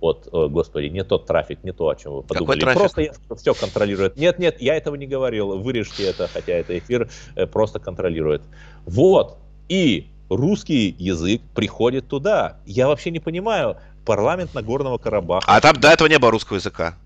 от, 0.00 0.28
о, 0.32 0.48
господи, 0.48 0.86
не 0.86 1.04
тот 1.04 1.26
трафик, 1.26 1.64
не 1.64 1.72
то, 1.72 1.88
о 1.88 1.96
чем 1.96 2.12
вы 2.12 2.22
подумали. 2.22 2.60
Какой 2.60 2.74
Просто 2.74 3.00
я 3.02 3.12
все 3.36 3.54
контролирует. 3.54 4.16
Нет, 4.16 4.38
нет, 4.38 4.60
я 4.60 4.76
этого 4.76 4.94
не 4.94 5.06
говорил. 5.06 5.58
Вырежьте 5.58 6.04
это, 6.04 6.28
хотя 6.28 6.52
это 6.52 6.78
эфир 6.78 7.08
э, 7.36 7.46
просто 7.46 7.78
контролирует. 7.78 8.42
Вот. 8.84 9.38
И 9.68 10.08
русский 10.28 10.94
язык 10.98 11.42
приходит 11.54 12.08
туда. 12.08 12.58
Я 12.66 12.88
вообще 12.88 13.10
не 13.10 13.20
понимаю. 13.20 13.76
Парламент 14.04 14.54
Нагорного 14.54 14.98
Карабаха. 14.98 15.46
А 15.46 15.60
там 15.60 15.80
до 15.80 15.88
этого 15.88 16.08
не 16.08 16.18
было 16.18 16.30
русского 16.30 16.56
языка. 16.56 16.96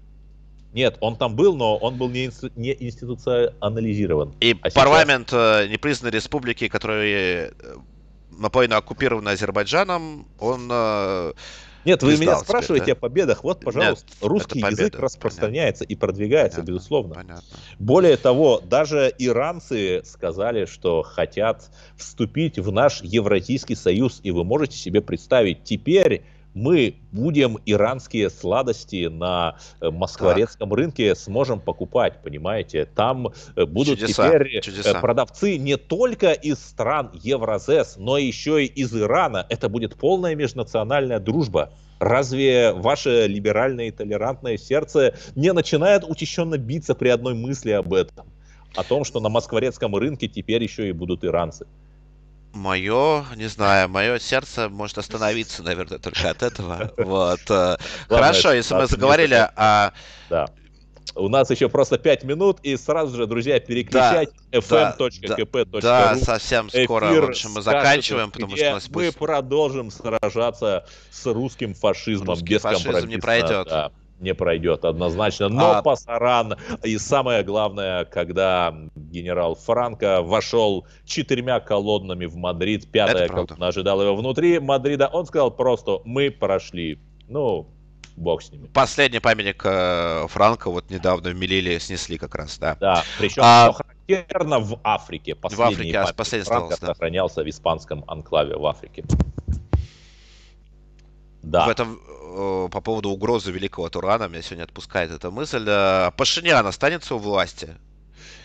Нет, 0.73 0.99
он 1.01 1.17
там 1.17 1.35
был, 1.35 1.57
но 1.57 1.77
он 1.77 1.97
был 1.97 2.11
не, 2.11 2.27
институ- 2.27 2.53
не 2.57 2.77
институционализирован. 2.79 4.35
И 4.41 4.57
а 4.61 4.71
парламент 4.71 5.31
сейчас... 5.31 5.65
Э, 5.65 5.69
непризнанной 5.69 6.15
республики, 6.15 6.69
который 6.69 7.13
э, 7.13 7.51
наполовину 8.39 8.77
оккупирован 8.77 9.27
Азербайджаном, 9.29 10.27
он 10.39 10.71
нет, 11.85 12.03
вы 12.03 12.17
меня 12.17 12.37
спрашиваете 12.37 12.87
да? 12.87 12.93
о 12.93 12.95
победах. 12.97 13.45
Вот, 13.45 13.61
пожалуйста, 13.61 14.07
Нет, 14.09 14.31
русский 14.31 14.61
победа, 14.61 14.83
язык 14.83 14.99
распространяется 14.99 15.85
понятно. 15.85 15.93
и 15.93 15.97
продвигается, 15.97 16.57
понятно, 16.57 16.73
безусловно. 16.73 17.15
Понятно. 17.15 17.43
Более 17.79 18.17
того, 18.17 18.61
даже 18.65 19.13
иранцы 19.19 20.03
сказали, 20.05 20.67
что 20.67 21.03
хотят 21.03 21.71
вступить 21.97 22.59
в 22.59 22.73
наш 22.73 23.03
Евразийский 23.03 23.75
союз. 23.75 24.21
И 24.23 24.31
вы 24.31 24.45
можете 24.45 24.77
себе 24.77 25.01
представить, 25.01 25.65
теперь 25.65 26.25
мы 26.59 26.97
будем 27.13 27.59
иранские 27.67 28.31
сладости 28.31 29.07
на 29.07 29.57
э, 29.81 29.91
москворецком 29.91 30.69
так. 30.69 30.79
рынке 30.79 31.15
сможем 31.15 31.61
покупать, 31.61 32.21
понимаете? 32.23 32.85
Там 32.85 33.29
э, 33.57 33.65
будут 33.65 34.01
чудеса, 34.01 34.29
теперь 34.29 34.57
э, 34.57 34.61
чудеса. 34.61 35.01
продавцы 35.01 35.57
не 35.57 35.77
только 35.77 36.33
из 36.33 36.59
стран 36.59 37.11
Евразес, 37.15 37.97
но 37.97 38.19
еще 38.19 38.65
и 38.65 38.67
из 38.67 38.95
Ирана. 38.95 39.47
Это 39.49 39.69
будет 39.69 39.95
полная 39.95 40.35
межнациональная 40.35 41.21
дружба. 41.21 41.71
Разве 42.01 42.73
ваше 42.73 43.27
либеральное 43.27 43.87
и 43.87 43.91
толерантное 43.91 44.57
сердце 44.57 45.15
не 45.37 45.53
начинает 45.53 46.05
учащенно 46.05 46.59
биться 46.59 46.95
при 46.95 47.09
одной 47.09 47.35
мысли 47.35 47.71
об 47.71 47.95
этом? 47.95 48.27
О 48.75 48.85
том, 48.85 49.05
что 49.05 49.21
на 49.21 49.29
москворецком 49.29 49.97
рынке 49.97 50.29
теперь 50.29 50.63
еще 50.63 50.89
и 50.89 50.93
будут 50.93 51.25
иранцы. 51.25 51.67
Мое, 52.59 53.25
не 53.37 53.47
знаю, 53.47 53.89
мое 53.89 54.19
сердце 54.19 54.69
может 54.69 54.99
остановиться, 54.99 55.63
наверное, 55.63 55.99
только 55.99 56.31
от 56.31 56.43
этого. 56.43 56.93
Вот. 56.99 57.41
Э, 57.49 57.77
хорошо, 58.09 58.53
если 58.53 58.75
мы 58.75 58.87
заговорили 58.87 59.49
о... 59.57 59.93
Да. 60.29 60.49
У 61.15 61.29
нас 61.29 61.51
еще 61.51 61.69
просто 61.69 61.99
5 61.99 62.25
минут, 62.25 62.59
и 62.63 62.77
сразу 62.77 63.17
же, 63.17 63.27
друзья, 63.27 63.59
переключать 63.61 64.31
да, 64.53 64.59
fm.kp.ru. 64.59 65.81
Да, 65.81 66.15
да, 66.15 66.17
совсем 66.17 66.69
скоро, 66.71 67.07
в 67.07 67.29
общем, 67.29 67.53
мы 67.53 67.63
заканчиваем, 67.63 68.31
потому 68.31 68.57
что 68.57 68.71
у 68.71 68.75
нас 68.75 68.89
Мы 68.89 69.13
продолжим 69.13 69.91
сражаться 69.91 70.87
с 71.11 71.27
русским 71.27 71.75
фашизмом 71.75 72.31
Русский 72.31 72.55
без 72.55 72.63
фашизм 72.63 73.09
не 73.09 73.19
пройдет. 73.19 73.69
Да 73.69 73.91
не 74.21 74.35
пройдет 74.35 74.85
однозначно. 74.85 75.49
Но... 75.49 75.77
пасаран, 75.77 76.57
и 76.83 76.99
самое 76.99 77.43
главное, 77.43 78.05
когда 78.05 78.75
генерал 78.95 79.55
Франко 79.55 80.23
вошел 80.23 80.87
четырьмя 81.05 81.61
колоннами 81.61 82.27
в 82.27 82.37
Мадрид, 82.37 82.91
пятая 82.91 83.29
колонна 83.29 83.69
ожидала 83.69 84.03
его 84.03 84.17
внутри 84.17 84.59
Мадрида, 84.59 85.09
он 85.09 85.27
сказал 85.27 85.51
просто, 85.51 86.01
мы 86.05 86.31
прошли. 86.31 86.99
Ну, 87.29 87.69
бог 88.17 88.43
с 88.43 88.51
ними. 88.51 88.69
Последний 88.69 89.21
памятник 89.21 89.63
э, 89.65 90.27
Франко 90.29 90.71
вот 90.71 90.91
недавно 90.91 91.31
в 91.31 91.35
Мелиле 91.35 91.79
снесли 91.81 92.19
как 92.19 92.35
раз, 92.35 92.59
да. 92.59 92.77
Да, 92.81 93.05
причем 93.19 93.43
а... 93.45 93.73
характерно 93.73 94.59
в 94.61 94.81
Африке. 94.83 95.35
Последний 95.35 95.93
в 95.93 95.97
Африке, 95.97 95.99
а 95.99 96.13
последний 96.15 96.47
Франко 96.47 96.75
остался, 96.75 96.87
да. 96.87 96.95
сохранялся 96.95 97.43
в 97.43 97.49
испанском 97.49 98.05
анклаве 98.07 98.57
в 98.57 98.67
Африке. 98.67 99.05
Да. 101.43 101.67
В 101.67 101.71
этом 101.71 102.01
э, 102.29 102.69
по 102.71 102.81
поводу 102.81 103.11
угрозы 103.11 103.51
великого 103.53 103.89
Турана 103.89 104.29
меня 104.29 104.43
сегодня 104.43 104.65
отпускает 104.65 105.11
эта 105.11 105.31
мысль. 105.31 105.65
Э, 105.67 106.11
Пашинян 106.17 106.67
останется 106.67 107.15
у 107.15 107.19
власти? 107.19 107.77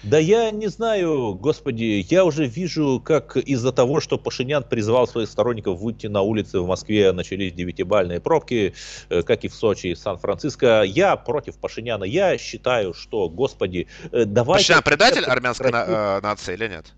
Да 0.03 0.18
я 0.18 0.51
не 0.51 0.68
знаю, 0.68 1.34
господи, 1.34 2.05
я 2.10 2.26
уже 2.26 2.45
вижу, 2.45 3.01
как 3.03 3.38
из-за 3.38 3.72
того, 3.72 4.01
что 4.01 4.18
Пашинян 4.18 4.64
призвал 4.64 5.07
своих 5.07 5.30
сторонников 5.30 5.80
выйти 5.80 6.07
на 6.07 6.22
улицы 6.22 6.60
в 6.60 6.68
Москве, 6.68 7.12
начались 7.14 7.53
девятибальные 7.53 8.20
пробки, 8.20 8.74
э, 9.10 9.22
как 9.24 9.43
и 9.45 9.47
в 9.47 9.55
Сочи 9.55 9.88
и 9.88 9.95
Сан-Франциско. 9.95 10.84
Я 10.84 11.16
против 11.16 11.57
Пашиняна. 11.57 12.03
Я 12.03 12.38
считаю, 12.38 12.93
что, 12.93 13.30
господи, 13.30 13.88
давайте... 14.12 14.66
Пашинян 14.66 14.84
предатель 14.84 15.24
армянской 15.24 15.72
на, 15.72 16.20
нации 16.22 16.53
или 16.53 16.68
нет? 16.68 16.93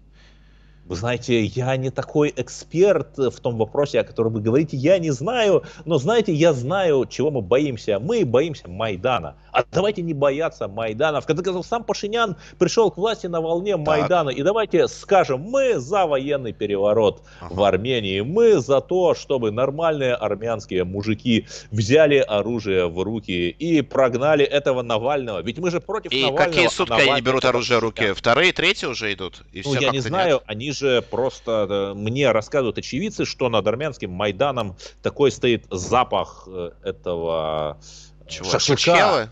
Вы 0.86 0.96
знаете, 0.96 1.44
я 1.44 1.76
не 1.78 1.90
такой 1.90 2.32
эксперт 2.36 3.18
в 3.18 3.40
том 3.40 3.58
вопросе, 3.58 4.02
о 4.02 4.04
котором 4.04 4.34
вы 4.34 4.42
говорите, 4.42 4.78
я 4.78 5.00
не 5.00 5.10
знаю, 5.10 5.64
но 5.84 5.98
знаете, 5.98 6.32
я 6.32 6.54
знаю, 6.54 7.08
чего 7.10 7.32
мы 7.32 7.42
боимся. 7.42 8.00
Мы 8.00 8.24
боимся 8.24 8.70
Майдана. 8.70 9.36
А 9.52 9.64
давайте 9.72 10.04
не 10.04 10.14
бояться 10.14 10.68
Майдана. 10.68 11.22
В 11.22 11.26
конце 11.26 11.42
концов, 11.42 11.66
сам 11.66 11.84
Пашинян 11.84 12.36
пришел 12.60 12.92
к 12.92 12.98
власти 12.98 13.26
на 13.26 13.42
волне 13.42 13.78
Майдана. 13.78 14.30
Так. 14.30 14.40
И 14.40 14.44
давайте 14.44 14.88
скажем, 14.88 15.42
мы 15.42 15.80
за 15.80 16.06
военный 16.06 16.54
переворот 16.54 17.24
ага. 17.40 17.54
в 17.54 17.64
Армении. 17.64 18.22
Мы 18.22 18.60
за 18.60 18.80
то, 18.80 19.16
чтобы 19.16 19.50
нормальные 19.50 20.14
армянские 20.14 20.84
мужики 20.84 21.48
взяли 21.72 22.18
оружие 22.18 22.88
в 22.88 23.02
руки 23.02 23.50
и 23.50 23.82
прогнали 23.82 24.46
этого 24.46 24.84
Навального. 24.84 25.42
Ведь 25.42 25.58
мы 25.58 25.72
же 25.72 25.80
против 25.80 26.12
и 26.12 26.22
Навального. 26.22 26.44
И 26.44 26.54
какие 26.54 26.68
сутки 26.68 27.10
они 27.10 27.22
берут 27.22 27.46
оружие 27.46 27.80
в 27.80 27.82
руки? 27.82 28.14
Вторые, 28.14 28.54
третьи 28.54 28.86
уже 28.86 29.12
идут? 29.14 29.42
И 29.52 29.64
ну, 29.66 29.74
я 29.74 29.90
не 29.90 30.00
знаю, 30.00 30.36
нет? 30.36 30.44
они 30.46 30.75
же 30.76 31.02
просто 31.02 31.68
э, 31.70 31.94
мне 31.94 32.32
рассказывают 32.32 32.78
очевидцы, 32.78 33.26
что 33.26 33.50
над 33.50 33.66
армянским 33.68 34.12
Майданом 34.12 34.76
такой 35.02 35.32
стоит 35.32 35.66
запах 35.70 36.48
э, 36.48 36.72
этого 36.84 37.78
э, 38.26 38.30
Чего? 38.30 38.50
шашлыка. 38.50 39.30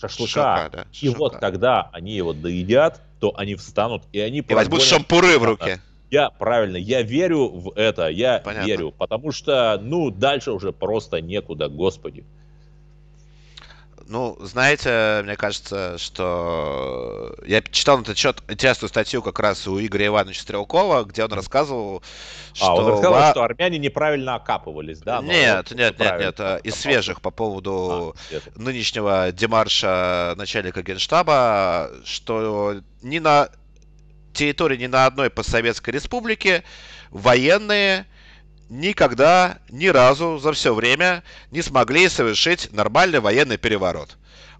Шашлыка 0.00 0.68
да, 0.72 0.86
и 1.00 1.08
вот 1.08 1.36
когда 1.36 1.90
они 1.92 2.14
его 2.14 2.32
доедят, 2.32 3.00
то 3.20 3.32
они 3.36 3.54
встанут 3.54 4.02
и 4.12 4.20
они... 4.20 4.38
И 4.40 4.54
возьмут 4.54 4.82
шампуры 4.82 5.38
в 5.38 5.44
руке. 5.44 5.80
Я 6.10 6.30
правильно, 6.30 6.76
я 6.76 7.02
верю 7.02 7.48
в 7.48 7.72
это, 7.76 8.08
я 8.08 8.40
Понятно. 8.44 8.66
верю, 8.66 8.90
потому 8.90 9.30
что, 9.30 9.78
ну, 9.80 10.10
дальше 10.10 10.50
уже 10.50 10.72
просто 10.72 11.20
некуда, 11.20 11.68
господи. 11.68 12.24
Ну, 14.10 14.36
знаете, 14.40 15.20
мне 15.22 15.36
кажется, 15.36 15.96
что 15.96 17.32
я 17.46 17.62
читал 17.62 17.98
на 17.98 18.02
этот 18.02 18.18
счет 18.18 18.42
интересную 18.48 18.88
статью 18.88 19.22
как 19.22 19.38
раз 19.38 19.68
у 19.68 19.80
Игоря 19.80 20.08
Ивановича 20.08 20.42
Стрелкова, 20.42 21.04
где 21.04 21.24
он 21.24 21.32
рассказывал, 21.32 22.02
что... 22.52 22.66
А, 22.66 22.74
он 22.74 22.88
рассказывал, 22.88 23.20
ва... 23.20 23.30
что 23.30 23.44
армяне 23.44 23.78
неправильно 23.78 24.34
окапывались, 24.34 24.98
да? 24.98 25.22
Нет, 25.22 25.70
нет, 25.70 25.96
нет, 26.00 26.18
нет, 26.18 26.40
э, 26.40 26.58
из 26.64 26.74
свежих 26.74 27.20
по 27.20 27.30
поводу 27.30 28.16
а, 28.32 28.40
нынешнего 28.56 29.30
демарша 29.30 30.34
начальника 30.36 30.82
генштаба, 30.82 31.92
что 32.04 32.80
ни 33.02 33.20
на 33.20 33.48
территории 34.32 34.76
ни 34.76 34.88
на 34.88 35.06
одной 35.06 35.30
постсоветской 35.30 35.94
республике 35.94 36.64
военные 37.10 38.06
никогда, 38.70 39.58
ни 39.68 39.88
разу 39.88 40.38
за 40.38 40.52
все 40.52 40.72
время 40.72 41.22
не 41.50 41.60
смогли 41.60 42.08
совершить 42.08 42.72
нормальный 42.72 43.20
военный 43.20 43.58
переворот. 43.58 44.16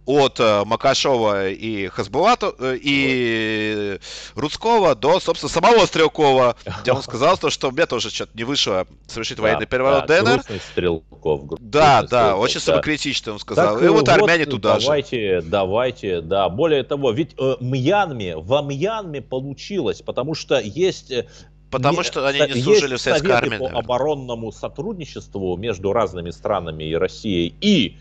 От 0.06 0.40
э, 0.40 0.64
Макашова 0.64 1.50
и 1.50 1.86
Хасбулата 1.88 2.54
э, 2.58 2.78
и 2.82 4.00
Рудского 4.34 4.94
до, 4.94 5.20
собственно, 5.20 5.52
самого 5.52 5.84
Стрелкова, 5.84 6.56
где 6.80 6.92
он 6.92 7.02
сказал, 7.02 7.36
то, 7.36 7.50
что 7.50 7.70
мне 7.70 7.84
тоже 7.86 8.10
что-то 8.10 8.32
не 8.34 8.44
вышло 8.44 8.86
совершить 9.06 9.38
военный 9.38 9.66
переворот 9.66 10.06
да, 10.06 10.22
ДНР. 10.22 10.42
Стрелков. 10.72 11.42
Да, 11.60 12.02
да, 12.02 12.34
очень 12.36 12.60
самокритично 12.60 13.34
он 13.34 13.38
сказал. 13.38 13.74
Так, 13.74 13.84
и 13.84 13.88
вот, 13.88 14.00
вот 14.00 14.08
армяне 14.08 14.46
туда 14.46 14.78
давайте, 14.80 15.40
же. 15.40 15.46
Давайте, 15.46 16.20
да. 16.22 16.48
Более 16.48 16.82
того, 16.82 17.12
ведь 17.12 17.34
э, 17.38 17.56
Мьянме, 17.60 18.36
во 18.36 18.62
Мьянме 18.62 19.20
получилось, 19.20 20.00
потому 20.00 20.34
что 20.34 20.58
есть 20.58 21.10
э, 21.10 21.26
Потому 21.70 21.98
не, 21.98 22.04
что 22.04 22.26
они 22.26 22.40
не 22.40 22.62
служили 22.62 22.96
в 22.96 23.00
советской 23.00 23.30
армии. 23.30 23.58
по 23.58 23.68
оборонному 23.68 24.50
сотрудничеству 24.50 25.56
между 25.56 25.92
разными 25.92 26.30
странами 26.30 26.84
и 26.84 26.94
Россией 26.94 27.54
и 27.60 27.98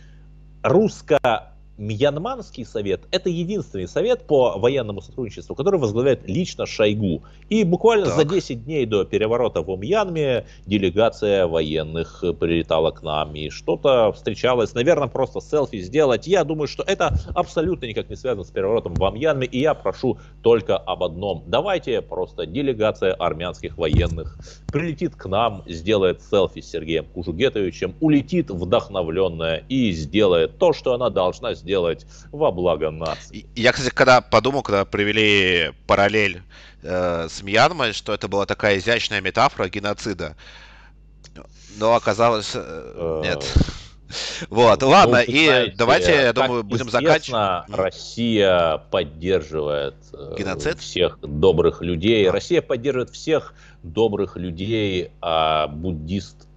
русско 0.64 1.54
Мьянманский 1.80 2.66
совет– 2.66 3.02
это 3.12 3.30
единственный 3.30 3.88
совет 3.88 4.28
по 4.28 4.60
военному 4.60 5.02
сотрудничеству, 5.02 5.56
который 5.56 5.80
возглавляет 5.80 6.28
лично 6.28 6.66
Шойгу. 6.66 7.24
И 7.48 7.64
буквально 7.64 8.08
так. 8.08 8.16
за 8.16 8.26
10 8.26 8.66
дней 8.66 8.86
до 8.86 9.06
переворота 9.06 9.62
в 9.62 9.80
Мьянме 9.80 10.46
делегация 10.66 11.48
военных 11.48 12.22
прилетала 12.38 12.92
к 12.92 13.02
нам 13.02 13.34
и 13.34 13.50
что-то 13.50 14.12
встречалось. 14.12 14.74
Наверное, 14.74 15.08
просто 15.08 15.40
селфи 15.40 15.80
сделать. 15.80 16.28
Я 16.28 16.44
думаю, 16.44 16.68
что 16.68 16.84
это 16.84 17.18
абсолютно 17.34 17.86
никак 17.86 18.10
не 18.10 18.18
связано 18.18 18.44
с 18.44 18.52
переворотом 18.52 18.94
в 18.94 19.12
Мьянме. 19.14 19.48
И 19.48 19.62
я 19.62 19.74
прошу 19.74 20.20
только 20.44 20.78
об 20.78 21.02
одном. 21.02 21.44
Давайте 21.48 22.02
просто 22.02 22.46
делегация 22.46 23.14
армянских 23.14 23.78
военных 23.78 24.38
прилетит 24.68 25.16
к 25.16 25.28
нам, 25.28 25.64
сделает 25.66 26.22
селфи 26.22 26.60
с 26.60 26.70
Сергеем 26.70 27.06
Кужугетовичем, 27.06 27.96
улетит 28.02 28.52
вдохновленная 28.52 29.64
и 29.70 29.92
сделает 29.94 30.58
то, 30.58 30.74
что 30.74 30.94
она 30.94 31.10
должна 31.10 31.54
сделать 31.54 31.69
сделать 31.70 32.08
во 32.32 32.52
благо 32.52 32.90
нации. 32.90 33.46
Я, 33.56 33.72
кстати, 33.72 33.94
когда 33.94 34.22
подумал, 34.22 34.64
когда 34.64 34.86
привели 34.86 35.72
параллель 35.86 36.42
э, 36.82 37.28
с 37.30 37.44
Мьянмой, 37.44 37.94
что 37.94 38.12
это 38.12 38.28
была 38.28 38.48
такая 38.48 38.80
изящная 38.80 39.22
метафора 39.22 39.70
геноцида. 39.70 40.36
Но 41.78 41.94
оказалось, 41.94 42.52
э, 42.56 42.60
э 42.96 43.22
нет. 43.24 43.46
Вот, 44.50 44.82
ладно, 44.82 45.18
ну, 45.18 45.24
и 45.32 45.72
давайте, 45.76 46.12
я 46.14 46.34
думаю, 46.34 46.64
будем 46.64 46.90
заканчивать. 46.90 47.66
Россия 47.70 48.80
поддерживает 48.90 49.94
э, 50.14 50.34
Геноцид? 50.36 50.80
всех 50.80 51.20
добрых 51.22 51.84
людей. 51.84 52.28
А. 52.28 52.32
Россия 52.32 52.64
поддерживает 52.64 53.12
всех 53.12 53.54
добрых 53.84 54.36
людей, 54.36 55.12
а 55.22 55.68
буддист 55.68 56.49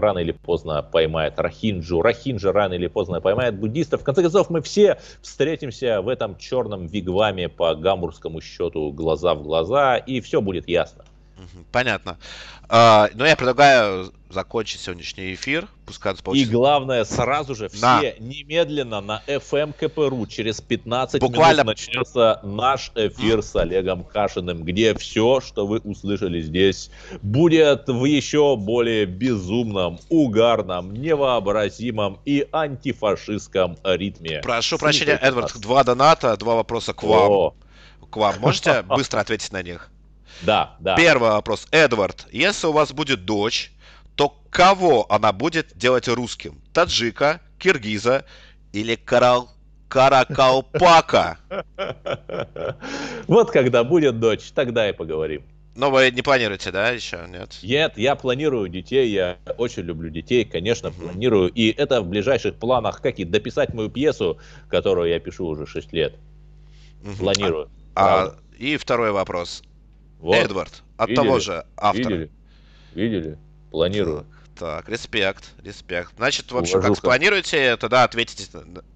рано 0.00 0.18
или 0.18 0.32
поздно 0.32 0.82
поймает 0.82 1.38
Рахинджу, 1.38 2.02
Рахинджа 2.02 2.52
рано 2.52 2.74
или 2.74 2.86
поздно 2.86 3.20
поймает 3.20 3.58
буддистов. 3.58 4.02
В 4.02 4.04
конце 4.04 4.22
концов, 4.22 4.50
мы 4.50 4.60
все 4.60 4.98
встретимся 5.22 6.00
в 6.02 6.08
этом 6.08 6.36
черном 6.36 6.86
вигваме 6.86 7.48
по 7.48 7.74
гамбургскому 7.74 8.40
счету 8.40 8.92
глаза 8.92 9.34
в 9.34 9.42
глаза, 9.42 9.96
и 9.96 10.20
все 10.20 10.40
будет 10.40 10.68
ясно. 10.68 11.04
Понятно. 11.72 12.18
А, 12.68 13.08
но 13.14 13.26
я 13.26 13.36
предлагаю 13.36 14.12
закончить 14.30 14.80
сегодняшний 14.80 15.34
эфир. 15.34 15.68
Пускай 15.86 16.14
И 16.32 16.44
главное, 16.44 17.04
сразу 17.04 17.54
же 17.54 17.68
все 17.68 17.80
на. 17.80 18.00
немедленно 18.18 19.00
на 19.00 19.22
FM 19.26 19.74
КПРУ 19.78 20.26
через 20.26 20.60
15 20.60 21.20
Буквально... 21.20 21.60
минут 21.60 21.76
начнется 21.76 22.40
наш 22.42 22.90
эфир 22.94 23.42
с 23.42 23.54
Олегом 23.54 24.02
Кашиным, 24.04 24.64
где 24.64 24.94
все, 24.94 25.40
что 25.40 25.66
вы 25.66 25.78
услышали 25.78 26.40
здесь, 26.40 26.90
будет 27.22 27.88
в 27.88 28.04
еще 28.04 28.56
более 28.56 29.06
безумном, 29.06 29.98
угарном, 30.08 30.94
невообразимом 30.94 32.18
и 32.24 32.46
антифашистском 32.50 33.76
ритме. 33.84 34.40
Прошу 34.42 34.78
прощения, 34.78 35.18
Эдвард, 35.20 35.58
два 35.60 35.84
доната, 35.84 36.36
два 36.36 36.56
вопроса 36.56 36.92
к 36.92 37.02
вам. 37.02 37.30
О. 37.30 37.54
К 38.10 38.16
вам. 38.16 38.34
Можете 38.40 38.82
быстро 38.88 39.20
ответить 39.20 39.52
на 39.52 39.62
них? 39.62 39.90
Да, 40.42 40.76
да. 40.80 40.96
Первый 40.96 41.30
вопрос. 41.30 41.66
Эдвард, 41.70 42.26
если 42.32 42.66
у 42.66 42.72
вас 42.72 42.92
будет 42.92 43.24
дочь, 43.24 43.72
то 44.14 44.36
кого 44.50 45.06
она 45.10 45.32
будет 45.32 45.76
делать 45.76 46.08
русским? 46.08 46.60
Таджика, 46.72 47.40
киргиза 47.58 48.24
или 48.72 48.94
карал... 48.96 49.50
каракалпака? 49.88 51.38
Вот 53.26 53.50
когда 53.50 53.84
будет 53.84 54.20
дочь, 54.20 54.52
тогда 54.54 54.88
и 54.88 54.92
поговорим. 54.92 55.44
Но 55.76 55.90
вы 55.90 56.10
не 56.12 56.22
планируете, 56.22 56.70
да, 56.70 56.90
еще? 56.90 57.26
Нет? 57.28 57.58
Нет, 57.62 57.94
я 57.96 58.14
планирую 58.14 58.68
детей, 58.68 59.10
я 59.10 59.38
очень 59.58 59.82
люблю 59.82 60.08
детей, 60.08 60.44
конечно, 60.44 60.88
mm-hmm. 60.88 61.02
планирую. 61.02 61.48
И 61.48 61.70
это 61.70 62.00
в 62.00 62.06
ближайших 62.06 62.54
планах, 62.54 63.00
как 63.00 63.18
и 63.18 63.24
дописать 63.24 63.74
мою 63.74 63.90
пьесу, 63.90 64.38
которую 64.68 65.10
я 65.10 65.18
пишу 65.18 65.46
уже 65.46 65.66
6 65.66 65.92
лет. 65.92 66.14
Mm-hmm. 67.02 67.18
Планирую. 67.18 67.70
А, 67.96 68.24
а, 68.24 68.34
и 68.56 68.76
второй 68.76 69.10
вопрос. 69.10 69.62
Вот. 70.24 70.36
Эдвард, 70.36 70.82
от 70.96 71.10
видели? 71.10 71.22
того 71.22 71.38
же 71.38 71.66
автора. 71.76 72.14
Видели? 72.14 72.30
Видели? 72.94 73.38
Планирую. 73.70 74.24
Так, 74.58 74.88
респект, 74.88 75.50
респект. 75.62 76.12
Значит, 76.16 76.50
в 76.50 76.56
общем, 76.56 76.78
Уважуха. 76.78 76.94
как 76.94 76.96
спланируете, 76.96 77.76
тогда 77.76 78.04
ответите. 78.04 78.46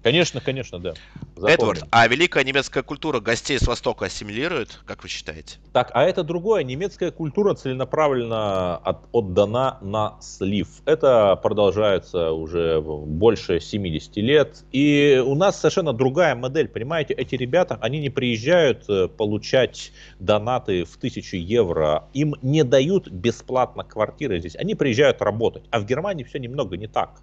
Конечно, 0.01 0.41
конечно, 0.41 0.79
да. 0.79 0.95
Запомним. 1.39 1.71
Эдвард, 1.71 1.83
а 1.91 2.07
великая 2.07 2.43
немецкая 2.43 2.83
культура 2.83 3.19
гостей 3.19 3.57
с 3.57 3.67
Востока 3.67 4.05
ассимилирует, 4.05 4.79
как 4.85 5.03
вы 5.03 5.09
считаете? 5.09 5.57
Так, 5.73 5.91
а 5.93 6.03
это 6.03 6.23
другое. 6.23 6.63
Немецкая 6.63 7.11
культура 7.11 7.55
целенаправленно 7.55 8.77
от, 8.77 9.07
отдана 9.11 9.77
на 9.81 10.17
слив. 10.21 10.67
Это 10.85 11.35
продолжается 11.41 12.31
уже 12.31 12.81
больше 12.81 13.59
70 13.59 14.17
лет. 14.17 14.63
И 14.71 15.21
у 15.25 15.35
нас 15.35 15.59
совершенно 15.59 15.93
другая 15.93 16.35
модель, 16.35 16.67
понимаете? 16.67 17.13
Эти 17.13 17.35
ребята, 17.35 17.77
они 17.81 17.99
не 17.99 18.09
приезжают 18.09 18.89
э, 18.89 19.07
получать 19.07 19.91
донаты 20.19 20.83
в 20.83 20.97
тысячу 20.97 21.37
евро. 21.37 22.05
Им 22.13 22.35
не 22.41 22.63
дают 22.63 23.09
бесплатно 23.09 23.83
квартиры 23.83 24.39
здесь. 24.39 24.55
Они 24.55 24.75
приезжают 24.75 25.21
работать 25.21 25.39
работать. 25.49 25.63
А 25.71 25.79
в 25.79 25.85
Германии 25.85 26.23
все 26.23 26.39
немного 26.39 26.77
не 26.77 26.87
так. 26.87 27.21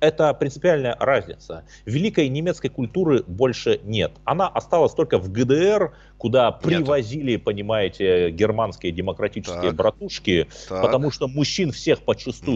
Это 0.00 0.32
принципиальная 0.34 0.94
разница. 0.98 1.64
Великой 1.86 2.28
немецкой 2.28 2.68
культуры 2.68 3.22
больше 3.26 3.80
нет. 3.82 4.12
Она 4.24 4.46
осталась 4.46 4.92
только 4.92 5.18
в 5.18 5.32
ГДР, 5.32 5.92
куда 6.18 6.50
привозили, 6.52 7.32
Нету. 7.32 7.44
понимаете, 7.44 8.30
германские 8.30 8.92
демократические 8.92 9.70
так. 9.70 9.74
братушки, 9.74 10.48
так. 10.68 10.82
потому 10.82 11.10
что 11.10 11.28
мужчин 11.28 11.72
всех 11.72 12.02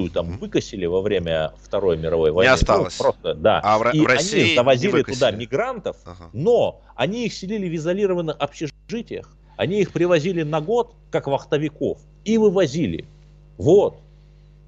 mm-hmm. 0.07 0.11
там 0.11 0.39
выкосили 0.39 0.87
во 0.87 1.01
время 1.01 1.53
Второй 1.63 1.97
мировой 1.97 2.31
войны. 2.31 2.49
Не 2.49 2.55
осталось. 2.55 2.99
Ну, 2.99 3.05
просто, 3.05 3.35
да. 3.35 3.61
А 3.63 3.79
в, 3.79 3.95
и 3.95 4.01
в 4.01 4.07
России 4.07 4.43
они 4.43 4.55
завозили 4.55 5.03
туда 5.03 5.31
мигрантов, 5.31 5.97
ага. 6.05 6.31
но 6.33 6.83
они 6.95 7.27
их 7.27 7.33
селили 7.33 7.69
в 7.69 7.75
изолированных 7.75 8.37
общежитиях, 8.39 9.35
они 9.57 9.81
их 9.81 9.93
привозили 9.93 10.43
на 10.43 10.61
год, 10.61 10.95
как 11.11 11.27
вахтовиков, 11.27 11.99
и 12.25 12.39
вывозили. 12.39 13.07
Вот. 13.57 14.01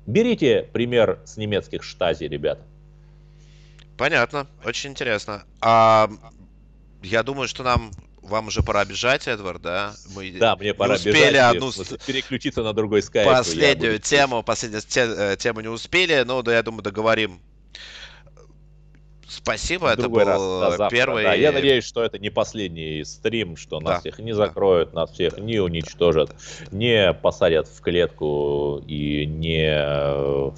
Берите 0.06 0.68
пример 0.72 1.20
с 1.24 1.36
немецких 1.36 1.82
штази, 1.82 2.24
ребята. 2.24 2.62
Понятно, 3.96 4.46
очень 4.64 4.90
интересно. 4.90 5.44
А 5.60 6.10
я 7.02 7.22
думаю, 7.22 7.46
что 7.46 7.62
нам 7.62 7.92
вам 8.22 8.46
уже 8.48 8.62
пора 8.62 8.84
бежать, 8.84 9.28
Эдвард, 9.28 9.62
да? 9.62 9.94
Мы 10.14 10.32
да, 10.32 10.56
мне 10.56 10.74
пора 10.74 10.94
успели 10.94 11.30
бежать, 11.30 11.56
одну... 11.56 11.70
переключиться 12.06 12.62
на 12.62 12.72
другой 12.72 13.02
скайп. 13.02 13.28
Последнюю 13.28 13.98
тему, 13.98 14.42
последнюю 14.42 14.82
э, 14.94 15.36
тему 15.36 15.60
не 15.60 15.68
успели, 15.68 16.22
но 16.22 16.42
да, 16.42 16.54
я 16.54 16.62
думаю, 16.62 16.82
договорим 16.82 17.40
Спасибо, 19.32 19.88
это 19.88 20.08
был 20.10 20.18
раз, 20.18 20.40
да, 20.40 20.70
завтра, 20.76 20.90
первый. 20.90 21.22
Да. 21.24 21.32
Я 21.32 21.52
надеюсь, 21.52 21.84
что 21.84 22.02
это 22.02 22.18
не 22.18 22.28
последний 22.28 23.02
стрим, 23.04 23.56
что 23.56 23.80
нас 23.80 23.94
да, 23.94 24.00
всех 24.00 24.18
не 24.18 24.32
закроют, 24.32 24.90
да. 24.92 25.00
нас 25.00 25.10
всех 25.12 25.38
не 25.38 25.58
уничтожат, 25.58 26.28
да. 26.28 26.76
не 26.76 27.14
посадят 27.14 27.66
в 27.66 27.80
клетку 27.80 28.82
и 28.86 29.24
не 29.24 29.72
э, 29.74 30.50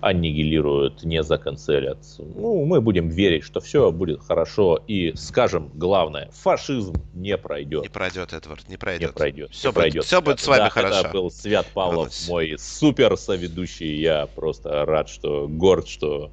аннигилируют, 0.00 1.02
не 1.02 1.24
законцелят. 1.24 1.98
Ну, 2.18 2.64
мы 2.64 2.80
будем 2.80 3.08
верить, 3.08 3.42
что 3.42 3.60
все 3.60 3.90
будет 3.90 4.22
хорошо 4.22 4.80
и 4.86 5.12
скажем 5.16 5.70
главное, 5.74 6.30
фашизм 6.32 6.94
не 7.14 7.36
пройдет. 7.36 7.82
Не 7.82 7.88
пройдет, 7.88 8.32
Эдвард, 8.32 8.68
не 8.68 8.76
пройдет. 8.76 9.10
Не 9.10 9.14
пройдет. 9.14 9.50
Все, 9.50 9.68
не 9.68 9.72
будет, 9.72 9.80
пройдет. 9.80 10.04
все 10.04 10.22
будет 10.22 10.40
с 10.40 10.46
вами 10.46 10.60
да, 10.60 10.70
хорошо. 10.70 11.00
Это 11.00 11.08
был 11.08 11.30
Свят 11.30 11.66
Павлов, 11.74 11.96
Молодец. 11.96 12.28
мой 12.28 12.56
супер 12.58 13.16
соведущий. 13.16 13.96
Я 13.96 14.26
просто 14.26 14.84
рад, 14.84 15.08
что 15.08 15.48
горд, 15.48 15.88
что 15.88 16.30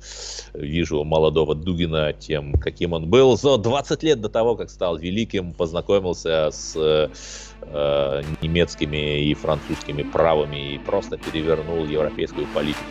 вижу 0.54 1.04
молодого 1.04 1.56
Дугина 1.72 2.12
тем, 2.12 2.54
каким 2.54 2.92
он 2.94 3.08
был 3.08 3.38
за 3.38 3.58
20 3.58 4.04
лет 4.04 4.20
до 4.20 4.28
того, 4.28 4.56
как 4.56 4.70
стал 4.70 4.98
великим, 4.98 5.54
познакомился 5.54 6.50
с 6.52 6.76
э, 6.76 8.22
немецкими 8.42 9.24
и 9.24 9.34
французскими 9.34 10.04
правами 10.04 10.74
и 10.74 10.78
просто 10.80 11.18
перевернул 11.18 11.86
европейскую 11.86 12.46
политику. 12.48 12.84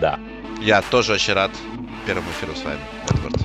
Да. 0.00 0.18
Я 0.62 0.82
тоже 0.82 1.14
очень 1.14 1.32
рад 1.32 1.50
первому 2.06 2.28
эфиру 2.30 2.54
с 2.54 2.64
вами, 2.64 2.80
Эдвард. 3.10 3.36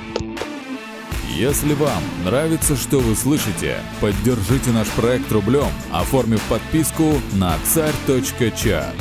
Если 1.35 1.73
вам 1.73 2.03
нравится, 2.23 2.75
что 2.75 2.99
вы 2.99 3.15
слышите, 3.15 3.77
поддержите 3.99 4.69
наш 4.69 4.87
проект 4.89 5.31
рублем, 5.31 5.67
оформив 5.91 6.41
подписку 6.47 7.15
на 7.33 7.57
царь.чат. 7.65 8.95